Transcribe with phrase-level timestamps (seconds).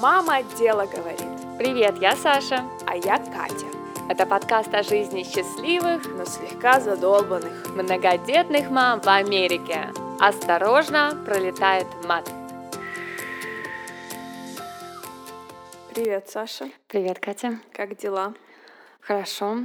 [0.00, 1.36] «Мама дело говорит».
[1.58, 2.62] Привет, я Саша.
[2.86, 3.66] А я Катя.
[4.10, 9.88] Это подкаст о жизни счастливых, но слегка задолбанных многодетных мам в Америке.
[10.20, 12.30] Осторожно, пролетает мат.
[15.94, 16.68] Привет, Саша.
[16.88, 17.58] Привет, Катя.
[17.72, 18.34] Как дела?
[19.00, 19.60] Хорошо.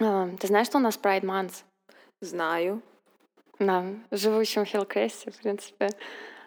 [0.00, 1.62] А, ты знаешь, что у нас Pride Month?
[2.20, 2.82] Знаю.
[3.60, 5.90] Да, живущим в Хиллкресте, в принципе,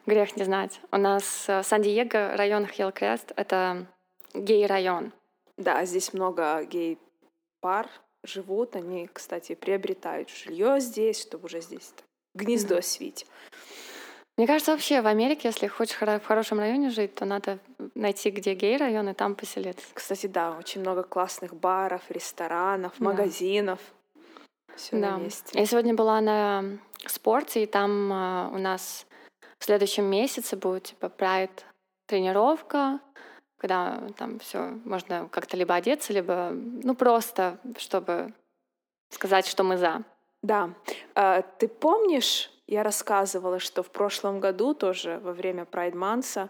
[0.10, 0.82] грех не знать.
[0.92, 3.88] У нас э, Сан-Диего, район Хиллкрест— это
[4.34, 5.14] гей-район.
[5.58, 7.88] Да, здесь много гей-пар
[8.24, 8.76] живут.
[8.76, 11.94] Они, кстати, приобретают жилье здесь, чтобы уже здесь
[12.36, 12.82] гнездо mm-hmm.
[12.82, 13.26] свить.
[14.38, 17.60] Мне кажется, вообще в Америке, если хочешь в хорошем районе жить, то надо
[17.94, 19.86] найти, где гей-район, и там поселиться.
[19.94, 23.06] Кстати, да, очень много классных баров, ресторанов, да.
[23.06, 23.80] магазинов.
[24.78, 25.18] Все да.
[25.18, 25.60] на месте.
[25.60, 26.64] Я сегодня была на
[27.06, 29.06] спорте, и там uh, у нас
[29.60, 31.66] в следующем месяце будет типа прайд
[32.08, 33.00] тренировка,
[33.58, 38.34] когда там все можно как-то либо одеться, либо ну просто, чтобы
[39.10, 40.04] сказать, что мы за.
[40.42, 40.74] Да.
[41.16, 46.50] А, ты помнишь, я рассказывала, что в прошлом году тоже во время Прайд Манса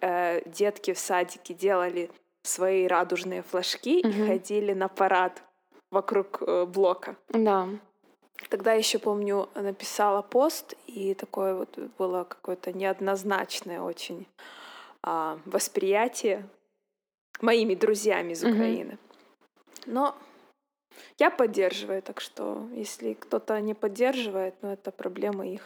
[0.00, 2.10] э, детки в садике делали
[2.42, 4.08] свои радужные флажки угу.
[4.08, 5.42] и ходили на парад
[5.90, 7.16] вокруг э, блока.
[7.28, 7.68] Да.
[8.48, 14.26] Тогда еще помню, написала пост, и такое вот было какое-то неоднозначное очень
[15.02, 16.48] а, восприятие
[17.40, 18.92] моими друзьями из Украины.
[18.92, 19.82] Mm-hmm.
[19.86, 20.14] Но
[21.18, 25.62] я поддерживаю, так что если кто-то не поддерживает, ну это проблема их.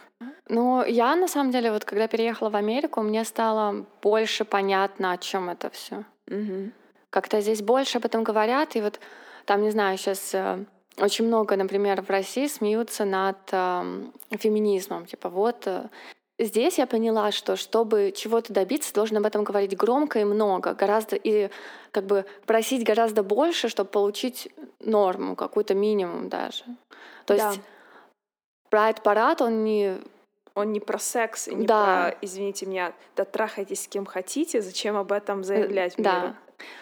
[0.49, 5.17] Ну, я на самом деле, вот когда переехала в Америку, мне стало больше понятно, о
[5.17, 6.03] чем это все.
[6.27, 6.71] Угу.
[7.09, 8.99] Как-то здесь больше об этом говорят, и вот
[9.45, 10.65] там, не знаю, сейчас э,
[10.97, 14.03] очень много, например, в России смеются над э,
[14.37, 15.05] феминизмом.
[15.05, 15.89] Типа вот э,
[16.37, 21.15] здесь я поняла, что чтобы чего-то добиться, должен об этом говорить громко и много, гораздо
[21.15, 21.49] и
[21.91, 24.49] как бы просить гораздо больше, чтобы получить
[24.79, 26.63] норму, какой-то минимум даже.
[27.25, 27.49] То да.
[27.49, 27.61] есть
[28.69, 29.97] Прайд-парад, он не
[30.55, 32.09] он не про секс и не да.
[32.11, 36.35] про, извините меня, да трахайтесь с кем хотите, зачем об этом э, заявлять миру?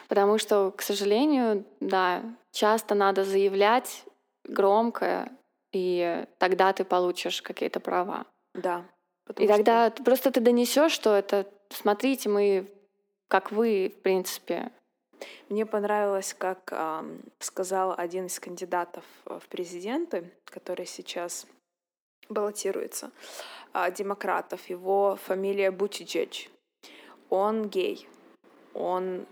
[0.07, 4.03] Потому что, к сожалению, да, часто надо заявлять
[4.43, 5.31] громко,
[5.71, 8.25] и тогда ты получишь какие-то права.
[8.53, 8.85] Да.
[9.37, 10.03] И тогда что...
[10.03, 12.67] просто ты донесешь, что это, смотрите, мы,
[13.27, 14.71] как вы, в принципе.
[15.49, 17.03] Мне понравилось, как э,
[17.39, 21.45] сказал один из кандидатов в президенты, который сейчас
[22.27, 23.11] баллотируется,
[23.73, 24.69] э, демократов.
[24.69, 26.47] Его фамилия Бутиджедж.
[27.29, 28.07] Он гей.
[28.73, 29.25] Он,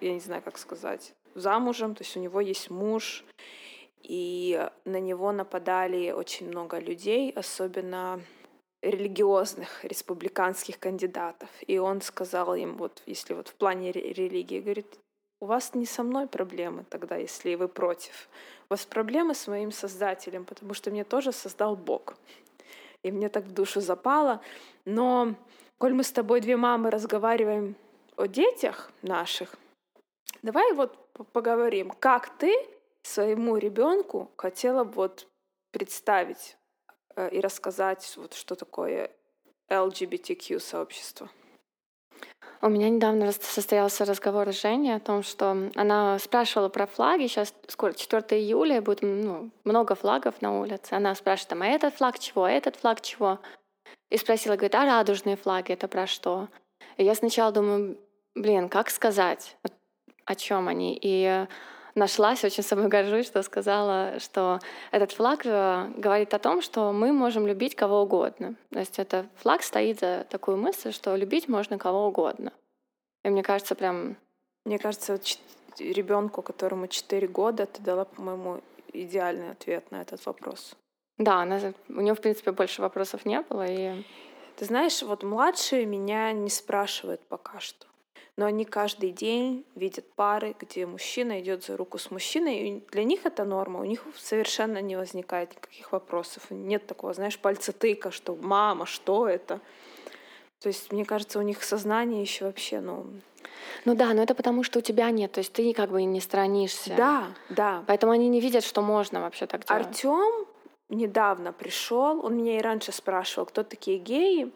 [0.00, 3.24] я не знаю, как сказать, замужем, то есть у него есть муж,
[4.02, 8.20] и на него нападали очень много людей, особенно
[8.82, 11.48] религиозных республиканских кандидатов.
[11.66, 14.86] И он сказал им, вот если вот в плане религии, говорит,
[15.40, 18.28] у вас не со мной проблемы тогда, если вы против.
[18.68, 22.16] У вас проблемы с моим создателем, потому что мне тоже создал Бог.
[23.02, 24.40] И мне так в душу запало.
[24.84, 25.34] Но,
[25.78, 27.74] коль мы с тобой две мамы разговариваем
[28.16, 29.56] о детях наших,
[30.46, 30.96] давай вот
[31.32, 32.54] поговорим, как ты
[33.02, 35.28] своему ребенку хотела бы вот
[35.72, 36.56] представить
[37.16, 39.10] э, и рассказать, вот что такое
[39.70, 41.28] LGBTQ сообщество?
[42.62, 47.26] У меня недавно состоялся разговор с Женей о том, что она спрашивала про флаги.
[47.26, 50.94] Сейчас скоро 4 июля будет ну, много флагов на улице.
[50.94, 53.40] Она спрашивает, а этот флаг чего, а этот флаг чего?
[54.10, 56.48] И спросила, говорит, а радужные флаги это про что?
[56.96, 57.98] И я сначала думаю,
[58.34, 59.56] блин, как сказать,
[60.26, 60.98] о чем они?
[61.00, 61.46] И
[61.94, 64.60] нашлась, очень собой горжусь, что сказала, что
[64.90, 68.54] этот флаг говорит о том, что мы можем любить кого угодно.
[68.70, 72.52] То есть этот флаг стоит за такую мысль, что любить можно кого угодно.
[73.24, 74.16] И мне кажется, прям...
[74.64, 75.18] Мне кажется,
[75.78, 78.60] ребенку, которому 4 года, ты дала, по-моему,
[78.92, 80.74] идеальный ответ на этот вопрос.
[81.18, 81.58] Да, она,
[81.88, 83.66] у нее, в принципе, больше вопросов не было.
[83.66, 84.04] И...
[84.56, 87.86] Ты знаешь, вот младшие меня не спрашивают пока что
[88.36, 93.04] но они каждый день видят пары, где мужчина идет за руку с мужчиной, и для
[93.04, 98.10] них это норма, у них совершенно не возникает никаких вопросов, нет такого, знаешь, пальца тыка,
[98.10, 99.60] что мама, что это.
[100.60, 103.06] То есть, мне кажется, у них сознание еще вообще, ну...
[103.84, 106.20] Ну да, но это потому, что у тебя нет, то есть ты как бы не
[106.20, 106.94] странишься.
[106.96, 107.84] Да, да.
[107.86, 109.86] Поэтому они не видят, что можно вообще так делать.
[109.86, 110.46] Артем
[110.88, 114.52] недавно пришел, он меня и раньше спрашивал, кто такие геи,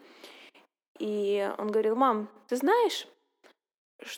[0.99, 3.07] и он говорил, мам, ты знаешь,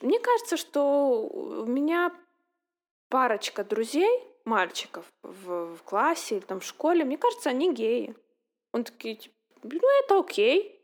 [0.02, 2.12] мне кажется, что у меня
[3.10, 8.16] парочка друзей, мальчиков в, в классе или там в школе, мне кажется, они геи.
[8.72, 10.83] Он такие, типа, ну это окей.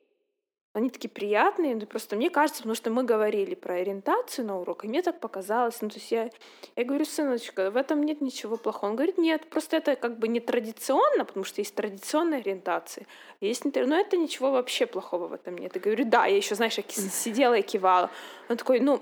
[0.74, 4.86] Они такие приятные, ну, просто мне кажется, потому что мы говорили про ориентацию на урок,
[4.86, 6.30] и мне так показалось, ну, то есть я,
[6.75, 8.92] я говорю, сыночка, в этом нет ничего плохого.
[8.92, 13.07] Он говорит, нет, просто это как бы не традиционно, потому что есть традиционная ориентация,
[13.42, 15.74] есть не но это ничего вообще плохого в этом нет.
[15.75, 18.12] Я говорю, да, я еще, знаешь, я сидела и кивала.
[18.50, 19.01] Он такой, ну,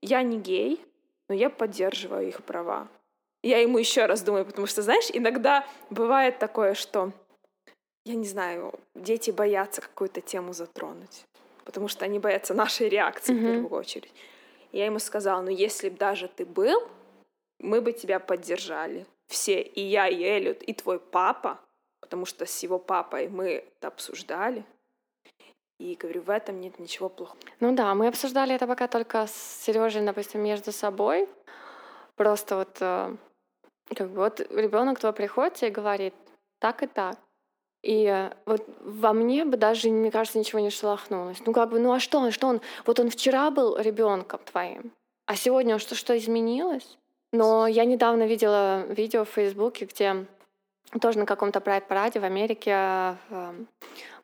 [0.00, 0.80] я не гей,
[1.28, 2.88] но я поддерживаю их права.
[3.42, 7.12] Я ему еще раз думаю, потому что, знаешь, иногда бывает такое, что
[8.04, 11.24] я не знаю, дети боятся какую-то тему затронуть,
[11.64, 13.38] потому что они боятся нашей реакции mm-hmm.
[13.38, 14.12] в первую очередь.
[14.72, 16.88] Я ему сказала, ну если бы даже ты был,
[17.60, 19.06] мы бы тебя поддержали.
[19.28, 21.60] Все, и я, и Эллиот, и твой папа,
[22.00, 24.64] потому что с его папой мы это обсуждали.
[25.78, 27.38] И говорю, в этом нет ничего плохого.
[27.60, 31.28] Ну да, мы обсуждали это пока только с Сережей, допустим, между собой.
[32.14, 33.16] Просто вот э,
[33.94, 36.14] как бы вот ребенок твой приходит и говорит
[36.60, 37.18] так и так.
[37.82, 41.38] И вот во мне бы даже, мне кажется, ничего не шелохнулось.
[41.44, 42.60] Ну как бы, ну а что он, что он?
[42.86, 44.92] Вот он вчера был ребенком твоим,
[45.26, 46.98] а сегодня что, что изменилось?
[47.32, 50.26] Но я недавно видела видео в Фейсбуке, где
[51.00, 53.64] тоже на каком-то прайд-параде в Америке э,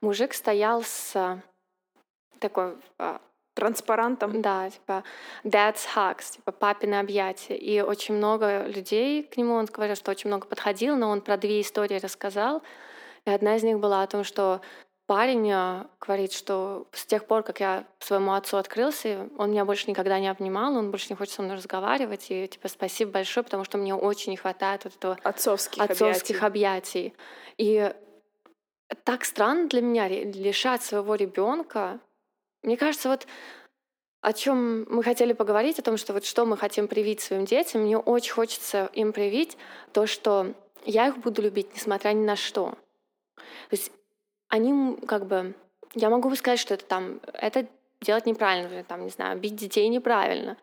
[0.03, 1.41] мужик стоял с
[2.39, 3.19] такой э,
[3.55, 4.43] транспарантом.
[4.43, 5.03] Да, типа
[5.45, 7.57] dad's hugs, типа папины объятия.
[7.57, 11.37] И очень много людей к нему, он говорил, что очень много подходил, но он про
[11.39, 12.63] две истории рассказал.
[13.29, 14.63] И одна из них была о том, что
[15.07, 19.91] парень э, говорит, что с тех пор, как я своему отцу открылся, он меня больше
[19.91, 22.31] никогда не обнимал, он больше не хочет со мной разговаривать.
[22.31, 27.09] И типа спасибо большое, потому что мне очень не хватает вот этого отцовских, отцовских объятий.
[27.09, 27.15] объятий.
[27.59, 27.95] И
[29.05, 32.01] так странно для меня лишать своего ребенка.
[32.63, 33.27] Мне кажется, вот
[34.23, 37.83] о чем мы хотели поговорить, о том, что вот что мы хотим привить своим детям,
[37.83, 39.59] мне очень хочется им привить
[39.93, 40.55] то, что
[40.87, 42.79] я их буду любить, несмотря ни на что.
[43.71, 43.93] То есть
[44.49, 45.55] они как бы...
[45.95, 47.21] Я могу сказать, что это там...
[47.33, 47.67] Это
[48.01, 50.57] делать неправильно, там, не знаю, бить детей неправильно.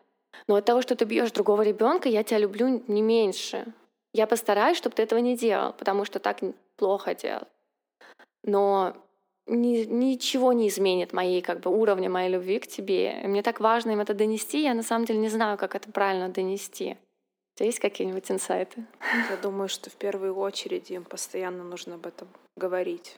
[0.46, 3.66] Но от того, что ты бьешь другого ребенка, я тебя люблю не меньше.
[4.12, 6.38] Я постараюсь, чтобы ты этого не делал, потому что так
[6.76, 7.48] плохо делать.
[8.42, 8.94] Но
[9.46, 13.20] ни, ничего не изменит моей как бы уровня моей любви к тебе.
[13.24, 14.62] Мне так важно им это донести.
[14.62, 16.96] Я на самом деле не знаю, как это правильно донести.
[17.56, 18.84] У тебя есть какие-нибудь инсайты?
[19.30, 23.16] Я думаю, что в первую очередь им постоянно нужно об этом говорить.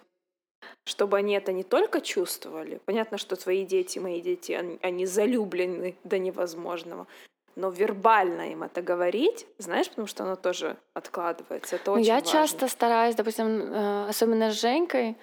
[0.84, 2.80] Чтобы они это не только чувствовали.
[2.84, 7.08] Понятно, что твои дети, мои дети, они, они залюблены до невозможного.
[7.56, 11.74] Но вербально им это говорить, знаешь, потому что оно тоже откладывается.
[11.74, 12.30] Это ну, очень Я важно.
[12.30, 15.16] часто стараюсь, допустим, э, особенно с Женькой,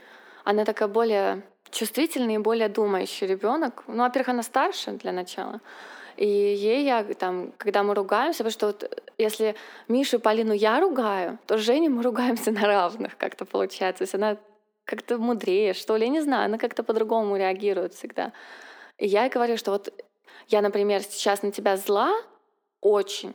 [0.43, 1.41] она такая более
[1.71, 3.85] чувствительный и более думающий ребенок.
[3.87, 5.61] Ну, во-первых, она старше для начала.
[6.17, 9.55] И ей я там, когда мы ругаемся, потому что вот если
[9.87, 13.99] Мишу и Полину я ругаю, то с Женей мы ругаемся на равных как-то получается.
[13.99, 14.37] То есть она
[14.85, 18.31] как-то мудрее, что ли, я не знаю, она как-то по-другому реагирует всегда.
[18.97, 19.91] И я ей говорю, что вот
[20.47, 22.13] я, например, сейчас на тебя зла
[22.81, 23.33] очень,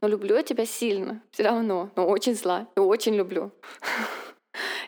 [0.00, 3.50] но люблю я тебя сильно, все равно, но очень зла, и очень люблю.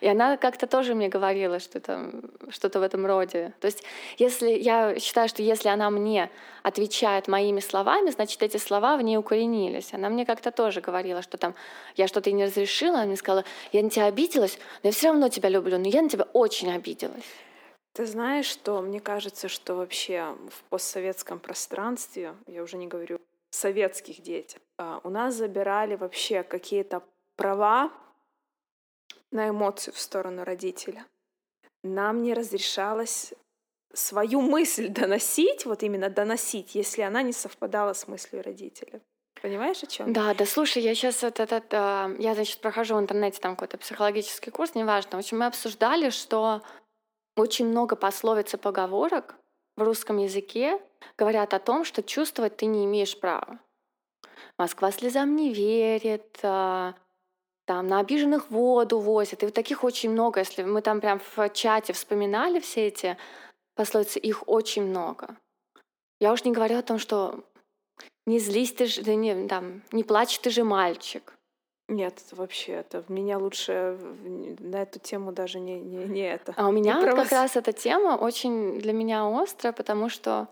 [0.05, 2.11] И она как-то тоже мне говорила что это
[2.49, 3.53] что-то в этом роде.
[3.59, 3.83] То есть
[4.19, 6.29] если я считаю, что если она мне
[6.61, 9.95] отвечает моими словами, значит, эти слова в ней укоренились.
[9.95, 11.55] Она мне как-то тоже говорила, что там
[11.95, 15.27] я что-то не разрешила, она мне сказала, я на тебя обиделась, но я все равно
[15.29, 17.25] тебя люблю, но я на тебя очень обиделась.
[17.93, 23.17] Ты знаешь, что мне кажется, что вообще в постсоветском пространстве, я уже не говорю
[23.49, 27.01] советских детях, а, у нас забирали вообще какие-то
[27.37, 27.91] права
[29.31, 31.05] на эмоцию в сторону родителя.
[31.83, 33.33] Нам не разрешалось
[33.93, 39.01] свою мысль доносить, вот именно доносить, если она не совпадала с мыслью родителя.
[39.41, 40.13] Понимаешь, о чем?
[40.13, 43.77] Да, да, слушай, я сейчас вот этот, э, я, значит, прохожу в интернете там какой-то
[43.77, 45.17] психологический курс, неважно.
[45.17, 46.61] В общем, мы обсуждали, что
[47.35, 49.35] очень много пословиц и поговорок
[49.75, 50.81] в русском языке
[51.17, 53.59] говорят о том, что чувствовать ты не имеешь права.
[54.57, 56.93] Москва слезам не верит, э,
[57.65, 59.43] там на обиженных воду возят.
[59.43, 60.39] И вот таких очень много.
[60.39, 63.17] Если мы там прям в чате вспоминали все эти
[63.75, 65.35] пословицы, их очень много.
[66.19, 67.43] Я уж не говорю о том, что
[68.25, 71.33] не злись ты же, да не, там, не плачь ты же мальчик.
[71.87, 73.99] Нет, вообще, это меня лучше
[74.59, 76.53] на эту тему даже не, не, не это.
[76.57, 80.47] А у меня вот как раз эта тема очень для меня острая, потому что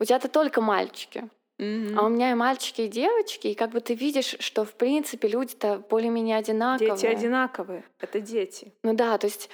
[0.00, 1.28] у тебя-то только мальчики.
[1.62, 1.94] Mm-hmm.
[1.96, 5.28] А у меня и мальчики, и девочки, и как бы ты видишь, что в принципе
[5.28, 6.96] люди-то более-менее одинаковые.
[6.96, 8.72] Дети одинаковые, это дети.
[8.82, 9.48] Ну да, то есть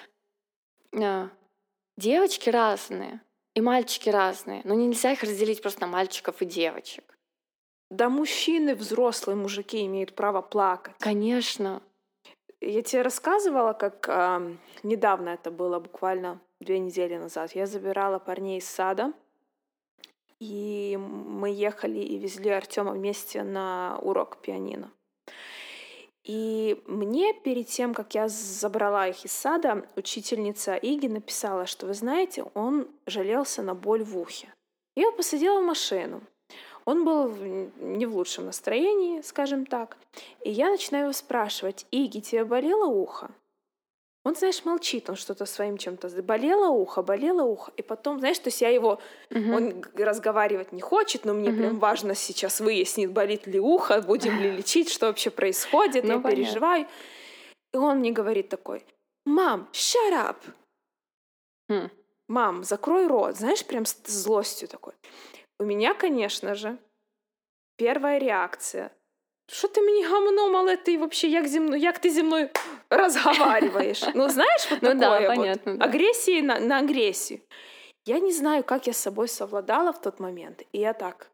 [0.93, 1.29] э,
[1.99, 3.21] девочки разные,
[3.55, 7.19] и мальчики разные, но нельзя их разделить просто на мальчиков и девочек.
[7.91, 10.95] Да мужчины, взрослые мужики имеют право плакать.
[11.01, 11.83] Конечно.
[12.61, 17.53] Я тебе рассказывала, как э, недавно это было, буквально две недели назад.
[17.53, 19.13] Я забирала парней из сада,
[20.41, 24.91] и мы ехали и везли Артема вместе на урок пианино.
[26.25, 31.95] И мне перед тем, как я забрала их из сада, учительница Иги написала, что, вы
[31.95, 34.53] знаете, он жалелся на боль в ухе.
[34.95, 36.21] Я его посадила в машину.
[36.85, 37.29] Он был
[37.81, 39.97] не в лучшем настроении, скажем так.
[40.43, 43.31] И я начинаю его спрашивать, Иги, тебе болело ухо?
[44.26, 46.22] Он, знаешь, молчит, он что-то своим чем-то...
[46.22, 47.74] Болело ухо, болело ухо.
[47.76, 49.02] И потом, знаешь, то есть я его...
[49.30, 49.56] Uh-huh.
[49.56, 51.58] Он разговаривать не хочет, но мне uh-huh.
[51.58, 56.20] прям важно сейчас выяснить, болит ли ухо, будем ли лечить, что вообще происходит, ну, я
[56.20, 56.32] понятно.
[56.32, 56.88] переживаю.
[57.74, 58.86] И он мне говорит такой,
[59.26, 60.38] мам, shut up.
[61.70, 61.90] Hmm.
[62.28, 63.36] Мам, закрой рот.
[63.36, 64.94] Знаешь, прям с злостью такой.
[65.60, 66.78] У меня, конечно же,
[67.78, 68.90] первая реакция
[69.48, 72.50] Що ти мені гамно мале, ти вообще як зі мною, як ти зі мною
[72.97, 74.05] розговариваєш?
[74.15, 75.79] Ну, знаешь, вот ну, такое да, понятно, вот.
[75.79, 75.85] Да.
[75.85, 77.41] Агрессии на, на агрессию.
[78.07, 80.63] Я не знаю, как я с собой совладала в тот момент.
[80.73, 81.31] И я так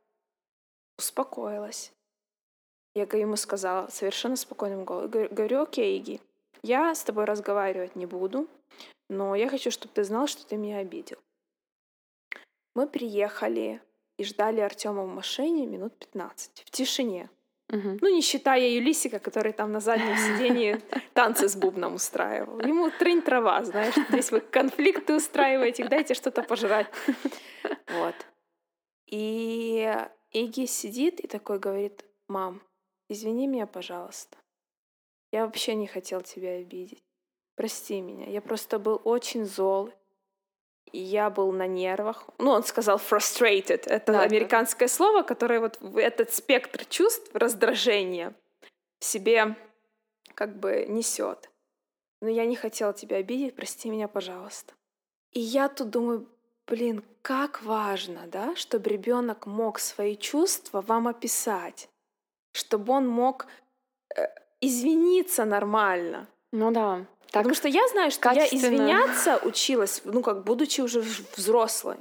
[0.99, 1.92] успокоилась.
[2.94, 5.28] Я ему сказала совершенно спокойным голосом.
[5.30, 6.20] Говорю, окей, Иги,
[6.62, 8.49] я с тобой разговаривать не буду,
[9.08, 11.18] но я хочу, чтобы ты знал, что ты меня обидел.
[12.75, 13.80] Мы приехали
[14.18, 17.28] и ждали Артема в машине минут 15 в тишине.
[17.75, 17.99] Угу.
[18.02, 20.81] Ну, не считая Юлисика, который там на заднем сидении
[21.12, 22.61] танцы с бубном устраивал.
[22.61, 26.87] Ему трынь трава, знаешь, здесь вы конфликты устраиваете, дайте что-то пожрать.
[27.88, 28.14] Вот.
[29.07, 29.93] И
[30.31, 32.62] Иги сидит и такой говорит, мам,
[33.09, 34.38] извини меня, пожалуйста.
[35.33, 37.02] Я вообще не хотел тебя обидеть.
[37.57, 38.31] Прости меня.
[38.31, 39.93] Я просто был очень зол
[40.99, 42.25] я был на нервах.
[42.39, 43.87] Ну, он сказал frustrated.
[43.87, 44.95] Это да, американское да.
[44.95, 48.35] слово, которое вот этот спектр чувств, раздражения
[49.01, 49.57] себе
[50.35, 51.51] как бы несет.
[52.21, 54.73] Но я не хотела тебя обидеть, прости меня, пожалуйста.
[55.33, 56.29] И я тут думаю,
[56.67, 61.89] блин, как важно, да, чтобы ребенок мог свои чувства вам описать,
[62.53, 63.47] чтобы он мог
[64.17, 64.27] э,
[64.61, 66.29] извиниться нормально.
[66.53, 67.07] Ну да.
[67.35, 71.00] Так Потому что я знаю, что я извиняться училась, ну как будучи уже
[71.37, 71.97] взрослой.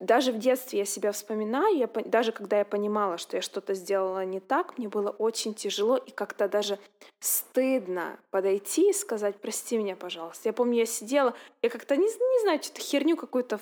[0.00, 4.24] Даже в детстве я себя вспоминаю, я, даже когда я понимала, что я что-то сделала
[4.24, 6.78] не так, мне было очень тяжело и как-то даже
[7.20, 10.48] стыдно подойти и сказать, прости меня, пожалуйста.
[10.48, 13.60] Я помню, я сидела, я как-то не, не знаю, что-то херню какую-то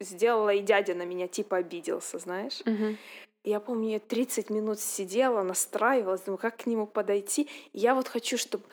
[0.00, 2.62] сделала, и дядя на меня типа обиделся, знаешь.
[2.62, 2.96] Угу.
[3.44, 7.42] Я помню, я 30 минут сидела, настраивалась, думаю, как к нему подойти.
[7.74, 8.64] И я вот хочу, чтобы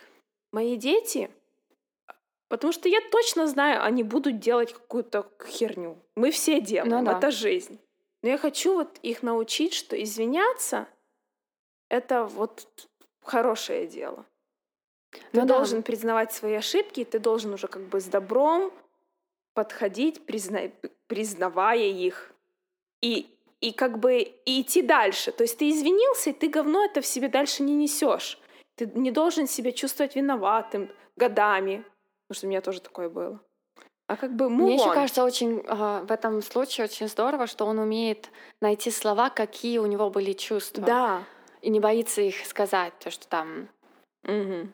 [0.53, 1.29] мои дети,
[2.47, 5.97] потому что я точно знаю, они будут делать какую-то херню.
[6.15, 7.17] Мы все делаем, ну, да.
[7.17, 7.79] это жизнь.
[8.21, 10.87] Но я хочу вот их научить, что извиняться—
[11.89, 12.67] это вот
[13.21, 14.25] хорошее дело.
[15.11, 15.83] Ты ну, должен да.
[15.83, 18.71] признавать свои ошибки, ты должен уже как бы с добром
[19.53, 20.71] подходить, призна...
[21.07, 22.33] признавая их.
[23.01, 23.27] И,
[23.61, 25.31] и как бы и идти дальше.
[25.31, 28.39] То есть ты извинился, и ты говно это в себе дальше не несешь.
[28.75, 31.85] Ты не должен себя чувствовать виноватым годами,
[32.27, 33.39] потому что у меня тоже такое было.
[34.07, 37.79] А как бы Мне еще кажется очень э, в этом случае очень здорово, что он
[37.79, 38.29] умеет
[38.61, 40.83] найти слова, какие у него были чувства.
[40.83, 41.23] Да.
[41.61, 43.69] И не боится их сказать, то что там.
[44.25, 44.69] Угу.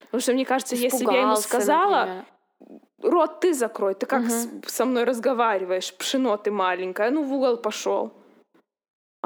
[0.00, 2.24] Потому что мне кажется, если бы я ему сказала,
[2.60, 2.82] например.
[3.02, 4.62] рот ты закрой, ты как угу.
[4.66, 8.12] со мной разговариваешь, пшено ты маленькая, ну в угол пошел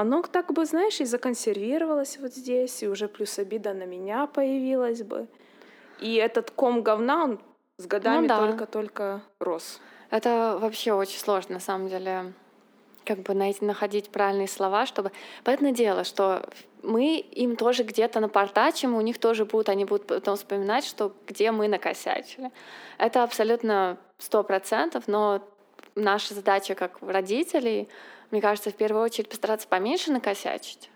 [0.01, 5.03] оно так бы, знаешь, и законсервировалось вот здесь, и уже плюс обида на меня появилась
[5.03, 5.27] бы.
[6.01, 7.41] И этот ком говна, он
[7.77, 8.39] с годами ну, да.
[8.39, 9.79] только-только рос.
[10.09, 12.33] Это вообще очень сложно, на самом деле,
[13.05, 15.13] как бы найти, находить правильные слова, чтобы...
[15.45, 16.49] Понятное дело, что
[16.83, 21.51] мы им тоже где-то напортачим, у них тоже будут, они будут потом вспоминать, что где
[21.53, 22.51] мы накосячили.
[22.97, 25.47] Это абсолютно сто процентов, но
[25.95, 27.91] наша задача как родителей
[28.31, 30.91] мне кажется, в первую очередь постараться поменьше накосячить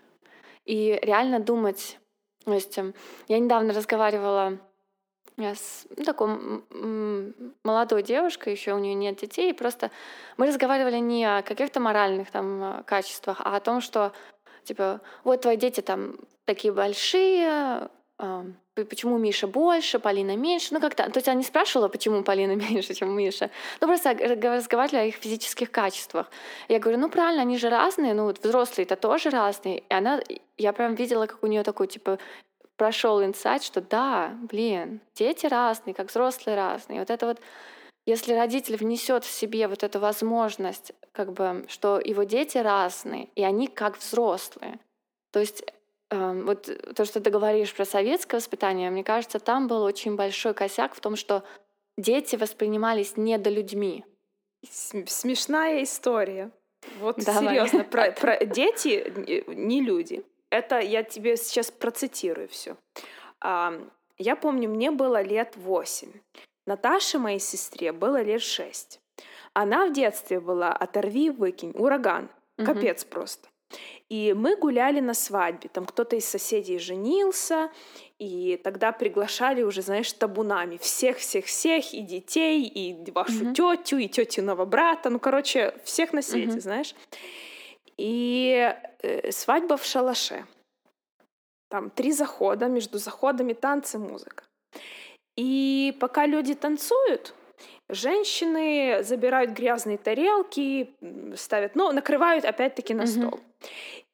[0.65, 1.99] и реально думать.
[2.43, 2.93] То есть эм,
[3.27, 4.59] я недавно разговаривала
[5.37, 6.29] с ну, такой
[7.63, 9.91] молодой девушкой, еще у нее нет детей, и просто
[10.37, 14.13] мы разговаривали не о каких-то моральных там э, качествах, а о том, что
[14.63, 16.15] типа вот твои дети там
[16.45, 20.73] такие большие, почему Миша больше, Полина меньше.
[20.73, 23.49] Ну, как-то, то есть она не спрашивала, почему Полина меньше, чем Миша.
[23.81, 26.29] Ну, просто разговаривали о их физических качествах.
[26.67, 29.79] Я говорю, ну, правильно, они же разные, ну, вот взрослые-то тоже разные.
[29.79, 30.21] И она,
[30.57, 32.19] я прям видела, как у нее такой, типа,
[32.77, 36.99] прошел инсайт, что да, блин, дети разные, как взрослые разные.
[36.99, 37.39] Вот это вот,
[38.05, 43.43] если родитель внесет в себе вот эту возможность, как бы, что его дети разные, и
[43.43, 44.79] они как взрослые,
[45.31, 45.63] то есть
[46.11, 50.93] вот то, что ты говоришь про советское воспитание, мне кажется, там был очень большой косяк
[50.93, 51.43] в том, что
[51.97, 54.05] дети воспринимались недолюдьми.
[54.69, 56.51] Смешная история.
[56.99, 57.55] Вот Давай.
[57.55, 60.23] серьезно, про, про дети не люди.
[60.49, 62.77] Это я тебе сейчас процитирую все.
[63.41, 66.13] Я помню, мне было лет восемь.
[66.65, 68.99] Наташе, моей сестре, было лет шесть.
[69.53, 72.65] Она в детстве была «оторви, выкинь», ураган, угу.
[72.65, 73.47] капец просто.
[74.09, 75.69] И мы гуляли на свадьбе.
[75.69, 77.71] Там кто-то из соседей женился,
[78.19, 83.53] и тогда приглашали уже, знаешь, табунами всех-всех-всех, и детей, и вашу mm-hmm.
[83.53, 86.61] тетю, и тетиного брата, ну, короче, всех на свете, mm-hmm.
[86.61, 86.95] знаешь.
[87.97, 90.45] И э, свадьба в шалаше.
[91.69, 94.43] Там три захода, между заходами танцы, музыка.
[95.35, 97.33] И пока люди танцуют,
[97.89, 100.93] женщины забирают грязные тарелки,
[101.35, 103.27] ставят, ну, накрывают опять-таки на mm-hmm.
[103.27, 103.39] стол.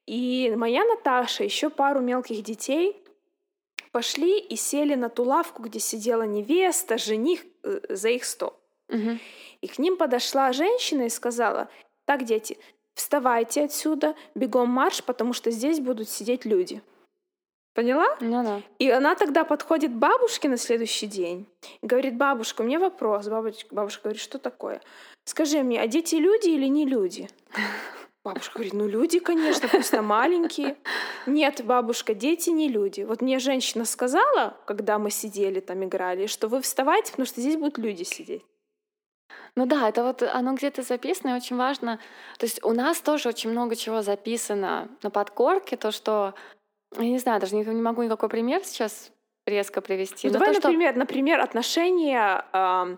[0.06, 2.96] И моя Наташа, еще пару мелких детей
[3.92, 8.54] пошли и сели на ту лавку, где сидела невеста, жених э, за их стол.
[8.88, 9.18] Угу.
[9.60, 11.68] И к ним подошла женщина и сказала,
[12.04, 12.58] так, дети,
[12.94, 16.82] вставайте отсюда, бегом марш, потому что здесь будут сидеть люди.
[17.74, 18.16] Поняла?
[18.20, 18.60] Ну да.
[18.78, 21.46] И она тогда подходит к бабушке на следующий день
[21.80, 23.28] и говорит, бабушка, у меня вопрос.
[23.28, 24.82] Бабушка, бабушка говорит, что такое?
[25.24, 27.28] Скажи мне, а дети люди или не люди?
[28.24, 30.76] Бабушка говорит, ну люди, конечно, пусть маленькие.
[31.26, 33.02] Нет, бабушка, дети не люди.
[33.02, 37.56] Вот мне женщина сказала, когда мы сидели там играли, что вы вставайте, потому что здесь
[37.56, 38.44] будут люди сидеть.
[39.56, 41.98] Ну да, это вот оно где-то записано, и очень важно.
[42.38, 46.34] То есть у нас тоже очень много чего записано на подкорке, то, что,
[46.96, 49.10] я не знаю, даже не, не могу никакой пример сейчас
[49.46, 50.28] резко привести.
[50.28, 50.98] Ну, давай, то, например, что...
[50.98, 52.96] например, отношение э,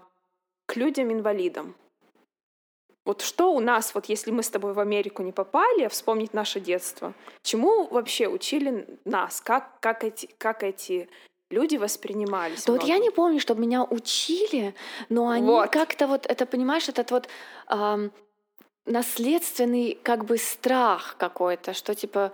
[0.66, 1.74] к людям-инвалидам.
[3.04, 6.58] Вот что у нас, вот если мы с тобой в Америку не попали, вспомнить наше
[6.58, 11.08] детство, чему вообще учили нас, как, как, эти, как эти
[11.50, 12.64] люди воспринимались.
[12.64, 14.74] Да вот я не помню, чтобы меня учили,
[15.10, 15.70] но они вот.
[15.70, 17.28] как-то вот, это, понимаешь, этот вот
[17.68, 18.10] эм,
[18.86, 22.32] наследственный как бы страх какой-то, что типа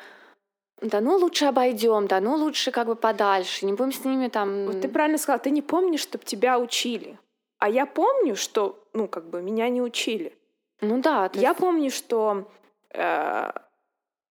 [0.81, 4.67] да ну лучше обойдем, да ну лучше как бы подальше, не будем с ними там...
[4.67, 7.19] Вот ты правильно сказала, ты не помнишь, чтобы тебя учили.
[7.59, 10.37] А я помню, что, ну, как бы меня не учили.
[10.81, 11.31] Ну да.
[11.35, 12.51] Я помню, что
[12.95, 13.51] э,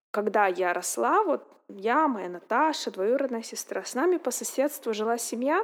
[0.09, 5.63] когда я росла, вот я, моя Наташа, двоюродная сестра, с нами по соседству жила семья,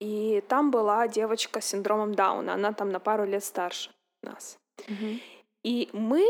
[0.00, 3.90] и там была девочка с синдромом Дауна, она там на пару лет старше
[4.22, 4.58] нас.
[4.86, 5.20] Угу.
[5.64, 6.26] И мы,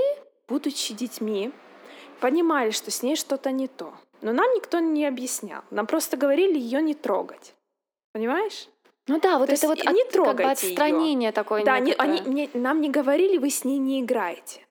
[0.46, 1.52] будучи детьми,
[2.20, 3.92] понимали, что с ней что-то не то.
[4.22, 5.62] Но нам никто не объяснял.
[5.70, 7.54] Нам просто говорили ее не трогать.
[8.12, 8.68] Понимаешь?
[9.06, 11.32] Ну да, вот То это вот не от, как бы отстранение её.
[11.32, 11.64] такое.
[11.64, 14.66] Да, не, они, мне, нам не говорили, вы с ней не играете.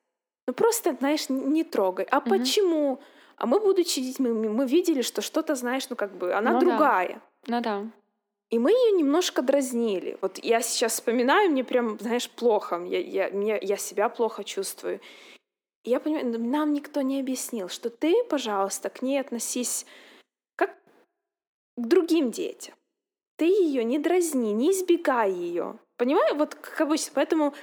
[0.48, 2.06] Ну просто, знаешь, не трогай.
[2.10, 2.30] А угу.
[2.30, 3.00] почему?
[3.36, 6.60] А мы, будучи детьми, мы, мы видели, что что-то, знаешь, ну как бы она ну,
[6.60, 7.22] другая.
[7.46, 7.56] Да.
[7.56, 7.86] Ну да.
[8.50, 10.18] И мы ее немножко дразнили.
[10.22, 12.84] Вот я сейчас вспоминаю, мне прям, знаешь, плохо.
[12.84, 15.00] Я, я, мне, я себя плохо чувствую.
[15.84, 19.86] Я понимаю, нам никто не объяснил, что ты, пожалуйста, к ней относись
[20.56, 20.76] как
[21.78, 22.76] к другим детям
[23.40, 25.80] ты ее не дразни, не избегай ее.
[25.98, 27.14] Понимаю, вот как обычно.
[27.16, 27.54] Поэтому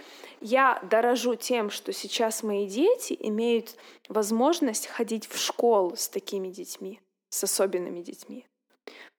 [0.41, 3.77] я дорожу тем, что сейчас мои дети имеют
[4.09, 8.47] возможность ходить в школу с такими детьми, с особенными детьми.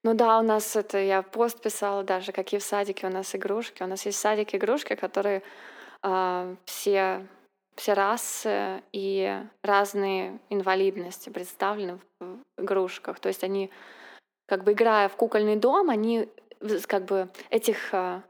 [0.03, 3.83] Ну да, у нас это, я пост писала даже, какие в садике у нас игрушки.
[3.83, 5.43] У нас есть в садике игрушки, которые
[6.01, 7.27] э, все,
[7.77, 13.19] все расы и разные инвалидности представлены в игрушках.
[13.19, 13.69] То есть они,
[14.47, 16.27] как бы играя в кукольный дом, они
[16.87, 18.23] как бы этих а,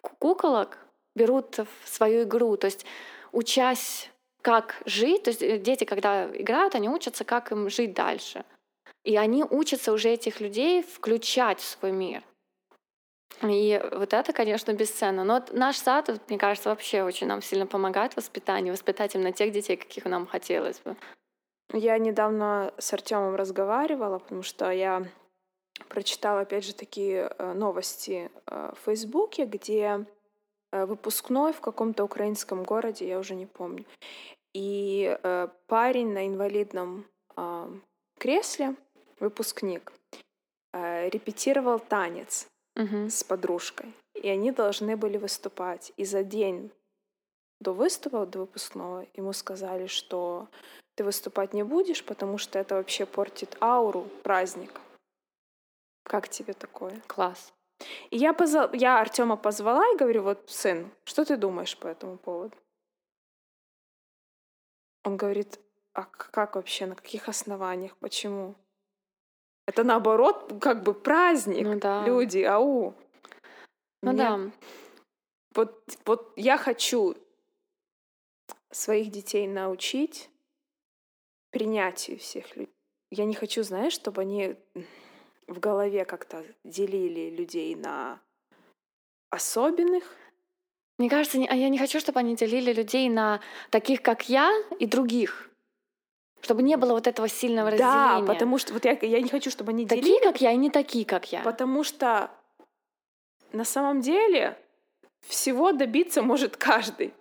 [0.00, 0.78] куколок
[1.14, 2.86] берут в свою игру, то есть
[3.32, 4.10] учась
[4.42, 8.44] как жить, то есть э, дети, когда играют, они учатся, как им жить дальше.
[9.04, 12.22] И они учатся уже этих людей включать в свой мир.
[13.42, 15.24] И вот это, конечно, бесценно.
[15.24, 19.52] Но наш сад, мне кажется, вообще очень нам сильно помогает в воспитании, воспитать именно тех
[19.52, 20.96] детей, каких нам хотелось бы.
[21.72, 25.06] Я недавно с Артемом разговаривала, потому что я
[25.88, 30.04] прочитала, опять же, такие э, новости э, в Фейсбуке, где
[30.70, 33.84] э, выпускной в каком-то украинском городе, я уже не помню.
[34.54, 35.18] И
[35.66, 37.70] парень на инвалидном а,
[38.18, 38.74] кресле,
[39.18, 39.94] выпускник,
[40.74, 43.08] репетировал танец угу.
[43.08, 43.92] с подружкой.
[44.14, 45.92] И они должны были выступать.
[45.96, 46.70] И за день
[47.60, 50.48] до выступа, до выпускного, ему сказали, что
[50.94, 54.80] ты выступать не будешь, потому что это вообще портит ауру праздника.
[56.04, 57.00] Как тебе такое?
[57.06, 57.52] Класс.
[58.10, 58.70] И я, позва...
[58.72, 62.56] я Артема позвала и говорю, вот, сын, что ты думаешь по этому поводу?
[65.04, 65.58] Он говорит,
[65.94, 68.54] а как вообще, на каких основаниях, почему?
[69.66, 71.66] Это наоборот, как бы праздник.
[71.66, 72.04] Ну да.
[72.06, 72.94] Люди, ау.
[74.02, 74.50] Ну Мне- да.
[75.54, 77.14] Вот, вот я хочу
[78.70, 80.30] своих детей научить
[81.50, 82.74] принятию всех людей.
[83.10, 84.56] Я не хочу, знаешь, чтобы они
[85.46, 88.20] в голове как-то делили людей на
[89.30, 90.16] особенных.
[90.98, 94.86] Мне кажется, а я не хочу, чтобы они делили людей на таких, как я, и
[94.86, 95.50] других.
[96.42, 97.76] Чтобы не было вот этого сильного Да,
[98.16, 98.26] разделения.
[98.26, 100.70] потому что вот я, я не хочу, чтобы они Такие, делили, как я, и не
[100.70, 101.40] такие, как я.
[101.42, 102.30] потому что
[103.52, 104.56] на самом деле
[105.28, 107.14] всего добиться может каждый.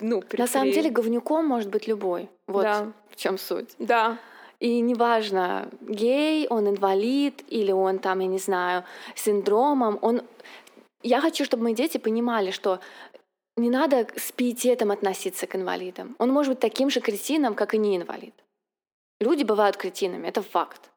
[0.00, 2.28] Ну, при- На самом деле говнюком может быть любой.
[2.48, 2.92] Вот Да.
[3.10, 3.68] в чем суть.
[3.78, 4.18] Да.
[4.58, 8.84] И неважно, гей, он инвалид, или он там, я не знаю,
[9.14, 10.22] синдромом, он...
[11.02, 12.80] Я хочу, чтобы мои дети понимали, что
[13.56, 16.16] не надо с пиететом относиться к инвалидам.
[16.18, 18.34] Он может быть таким же кретином, как и не инвалид.
[19.20, 20.90] Люди бывают кретинами, это факт.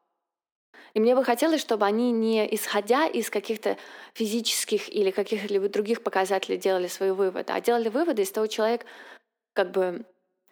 [0.94, 3.76] И мне бы хотелось, чтобы они не исходя из каких-то
[4.14, 8.86] физических или каких-либо других показателей делали свои выводы, а делали выводы из того человека,
[9.54, 10.04] как бы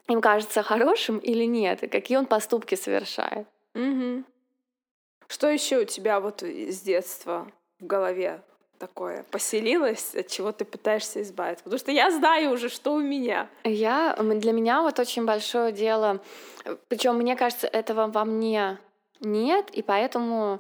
[0.09, 3.47] им кажется хорошим или нет, и какие он поступки совершает.
[3.75, 4.27] Мгм.
[5.29, 8.43] Что еще у тебя вот с детства в голове
[8.83, 11.63] такое поселилось, от чего ты пытаешься избавиться?
[11.63, 13.49] Потому что я знаю уже, что у меня.
[13.63, 16.21] Я, для меня вот очень большое дело,
[16.89, 18.79] причем мне кажется, этого во мне
[19.21, 20.59] нет, и поэтому,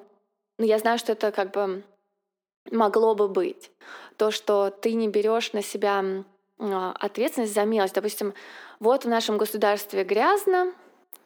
[0.59, 1.83] ну, я знаю, что это как бы
[2.71, 3.73] могло бы быть.
[4.17, 6.05] То, что ты не берешь на себя
[6.61, 7.91] а, ответственность за мелочь.
[7.93, 8.35] Допустим,
[8.79, 10.73] вот в нашем государстве грязно,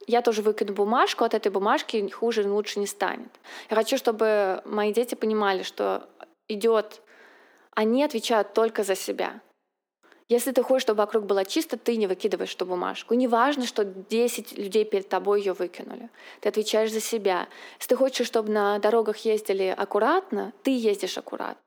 [0.07, 3.31] я тоже выкину бумажку, от этой бумажки хуже, лучше не станет.
[3.69, 6.09] Я хочу, чтобы мои дети понимали, что
[6.49, 7.03] идет,
[7.73, 9.41] они отвечают только за себя.
[10.29, 13.15] Если ты хочешь, чтобы вокруг было чисто, ты не выкидываешь эту бумажку.
[13.15, 16.11] И не важно, что 10 людей перед тобой ее выкинули.
[16.41, 17.47] Ты отвечаешь за себя.
[17.79, 21.63] Если ты хочешь, чтобы на дорогах ездили аккуратно, ты ездишь аккуратно.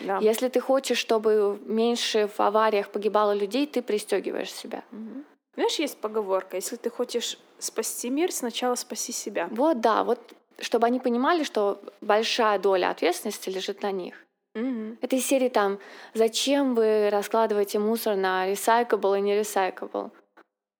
[0.00, 0.18] Да.
[0.18, 4.84] Если ты хочешь, чтобы меньше в авариях погибало людей, ты пристегиваешь себя.
[4.92, 5.24] Мгм.
[5.54, 9.48] Знаешь, есть поговорка, если ты хочешь спасти мир, сначала спаси себя.
[9.50, 10.20] Вот да, вот
[10.60, 14.14] чтобы они понимали, что большая доля ответственности лежит на них.
[14.54, 14.98] Мгм.
[15.00, 15.78] Это из серии там,
[16.14, 20.10] зачем вы раскладываете мусор на recyclable и не recyclable?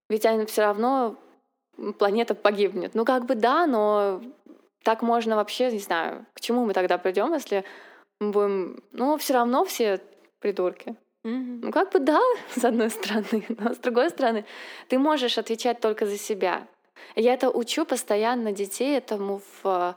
[0.08, 1.16] Ведь все равно
[1.98, 2.94] планета погибнет.
[2.94, 4.20] Ну как бы да, но
[4.82, 7.64] так можно вообще, не знаю, к чему мы тогда придем, если
[8.20, 8.82] мы будем...
[8.92, 10.00] Ну все равно все
[10.40, 10.96] придурки.
[11.24, 11.60] Мгм.
[11.62, 12.20] Ну как бы да,
[12.56, 14.44] с одной стороны, но с другой стороны,
[14.88, 16.66] ты можешь отвечать только за себя.
[17.16, 19.96] Я это учу постоянно детей этому в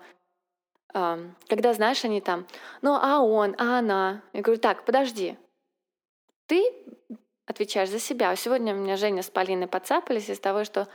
[0.94, 2.46] ам, когда, знаешь, они там,
[2.82, 4.22] ну, а он, а она.
[4.34, 5.38] Я говорю, так, подожди.
[6.48, 6.64] Ты
[7.46, 8.36] отвечаешь за себя.
[8.36, 10.88] Сегодня у меня Женя с Полиной подцапались из того, что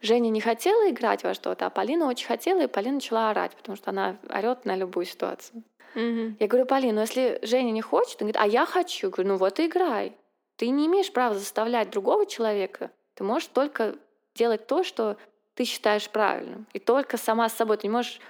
[0.00, 3.76] Женя не хотела играть во что-то, а Полина очень хотела, и Полина начала орать, потому
[3.76, 5.62] что она орет на любую ситуацию.
[5.94, 6.36] Мгм.
[6.40, 9.06] Я говорю, Полин, ну если Женя не хочет, он говорит, а я хочу.
[9.06, 10.16] Я говорю, ну вот и играй.
[10.56, 12.90] Ты не имеешь права заставлять другого человека.
[13.14, 13.96] Ты можешь только
[14.34, 15.16] делать то, что
[15.54, 16.66] ты считаешь правильным.
[16.72, 17.76] И только сама с собой.
[17.76, 18.20] Ты не можешь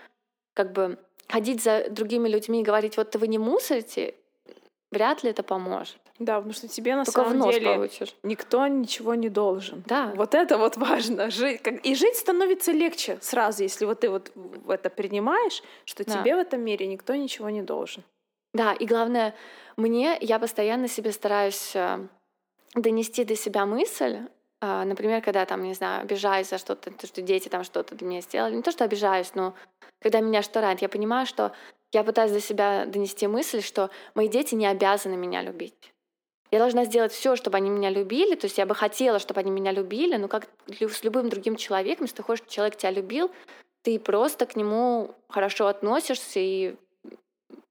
[0.55, 4.15] как бы ходить за другими людьми и говорить, вот вы не мусорите,
[4.93, 5.97] вряд ли это поможет.
[6.21, 8.15] Да, потому что тебе на Только самом деле получишь.
[8.23, 9.83] никто ничего не должен.
[9.87, 10.13] Да.
[10.15, 11.29] Вот это вот важно.
[11.31, 14.31] Жить, как- И жить становится легче сразу, если вот ты вот
[14.69, 16.13] это принимаешь, что Да.
[16.13, 18.05] тебе в этом мире никто ничего не должен.
[18.53, 19.35] Да, и главное,
[19.77, 22.07] мне, я постоянно себе стараюсь э,
[22.77, 24.19] донести до себя мысль,
[24.85, 28.21] например, когда там, не знаю, обижаюсь за что-то, то, что дети там что-то для меня
[28.21, 28.55] сделали.
[28.55, 29.55] Не то, что обижаюсь, но
[30.01, 31.53] когда меня что ранит, я понимаю, что
[31.93, 35.93] я пытаюсь до себя донести мысль, что мои дети не обязаны меня любить.
[36.51, 38.37] Я должна сделать все, чтобы они меня любили.
[38.37, 42.05] То есть я бы хотела, чтобы они меня любили, но как с любым другим человеком,
[42.05, 43.31] если ты хочешь, чтобы человек тебя любил,
[43.83, 46.77] ты просто к нему хорошо относишься и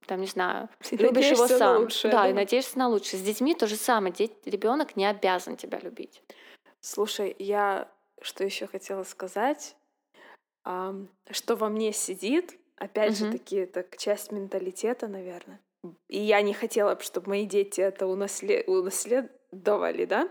[0.05, 1.81] там, не знаю, И любишь его сам.
[1.81, 2.29] лучшее, да, да?
[2.29, 3.19] и надеешься на лучшее.
[3.19, 4.13] С детьми то же самое.
[4.45, 6.21] Ребенок не обязан тебя любить.
[6.83, 7.89] Слушай, я
[8.21, 9.75] что еще хотела сказать,
[10.63, 13.31] что во мне сидит, опять же Мгм.
[13.33, 15.59] таки, это часть менталитета, наверное.
[16.09, 20.29] И я не хотела, чтобы мои дети это унасле- унаследовали, да?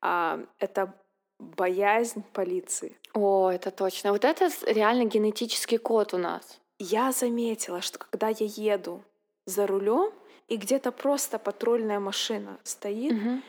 [0.00, 0.92] А, это
[1.38, 2.96] боязнь полиции.
[3.14, 4.12] О, это точно.
[4.12, 6.60] Вот это реально генетический код у нас.
[6.78, 9.02] Я заметила, что когда я еду
[9.46, 10.12] за рулем
[10.48, 13.42] и где-то просто патрульная машина стоит, Мгм.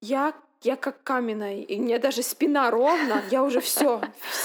[0.00, 4.00] я, я как каменная, и мне даже спина ровно, я уже все,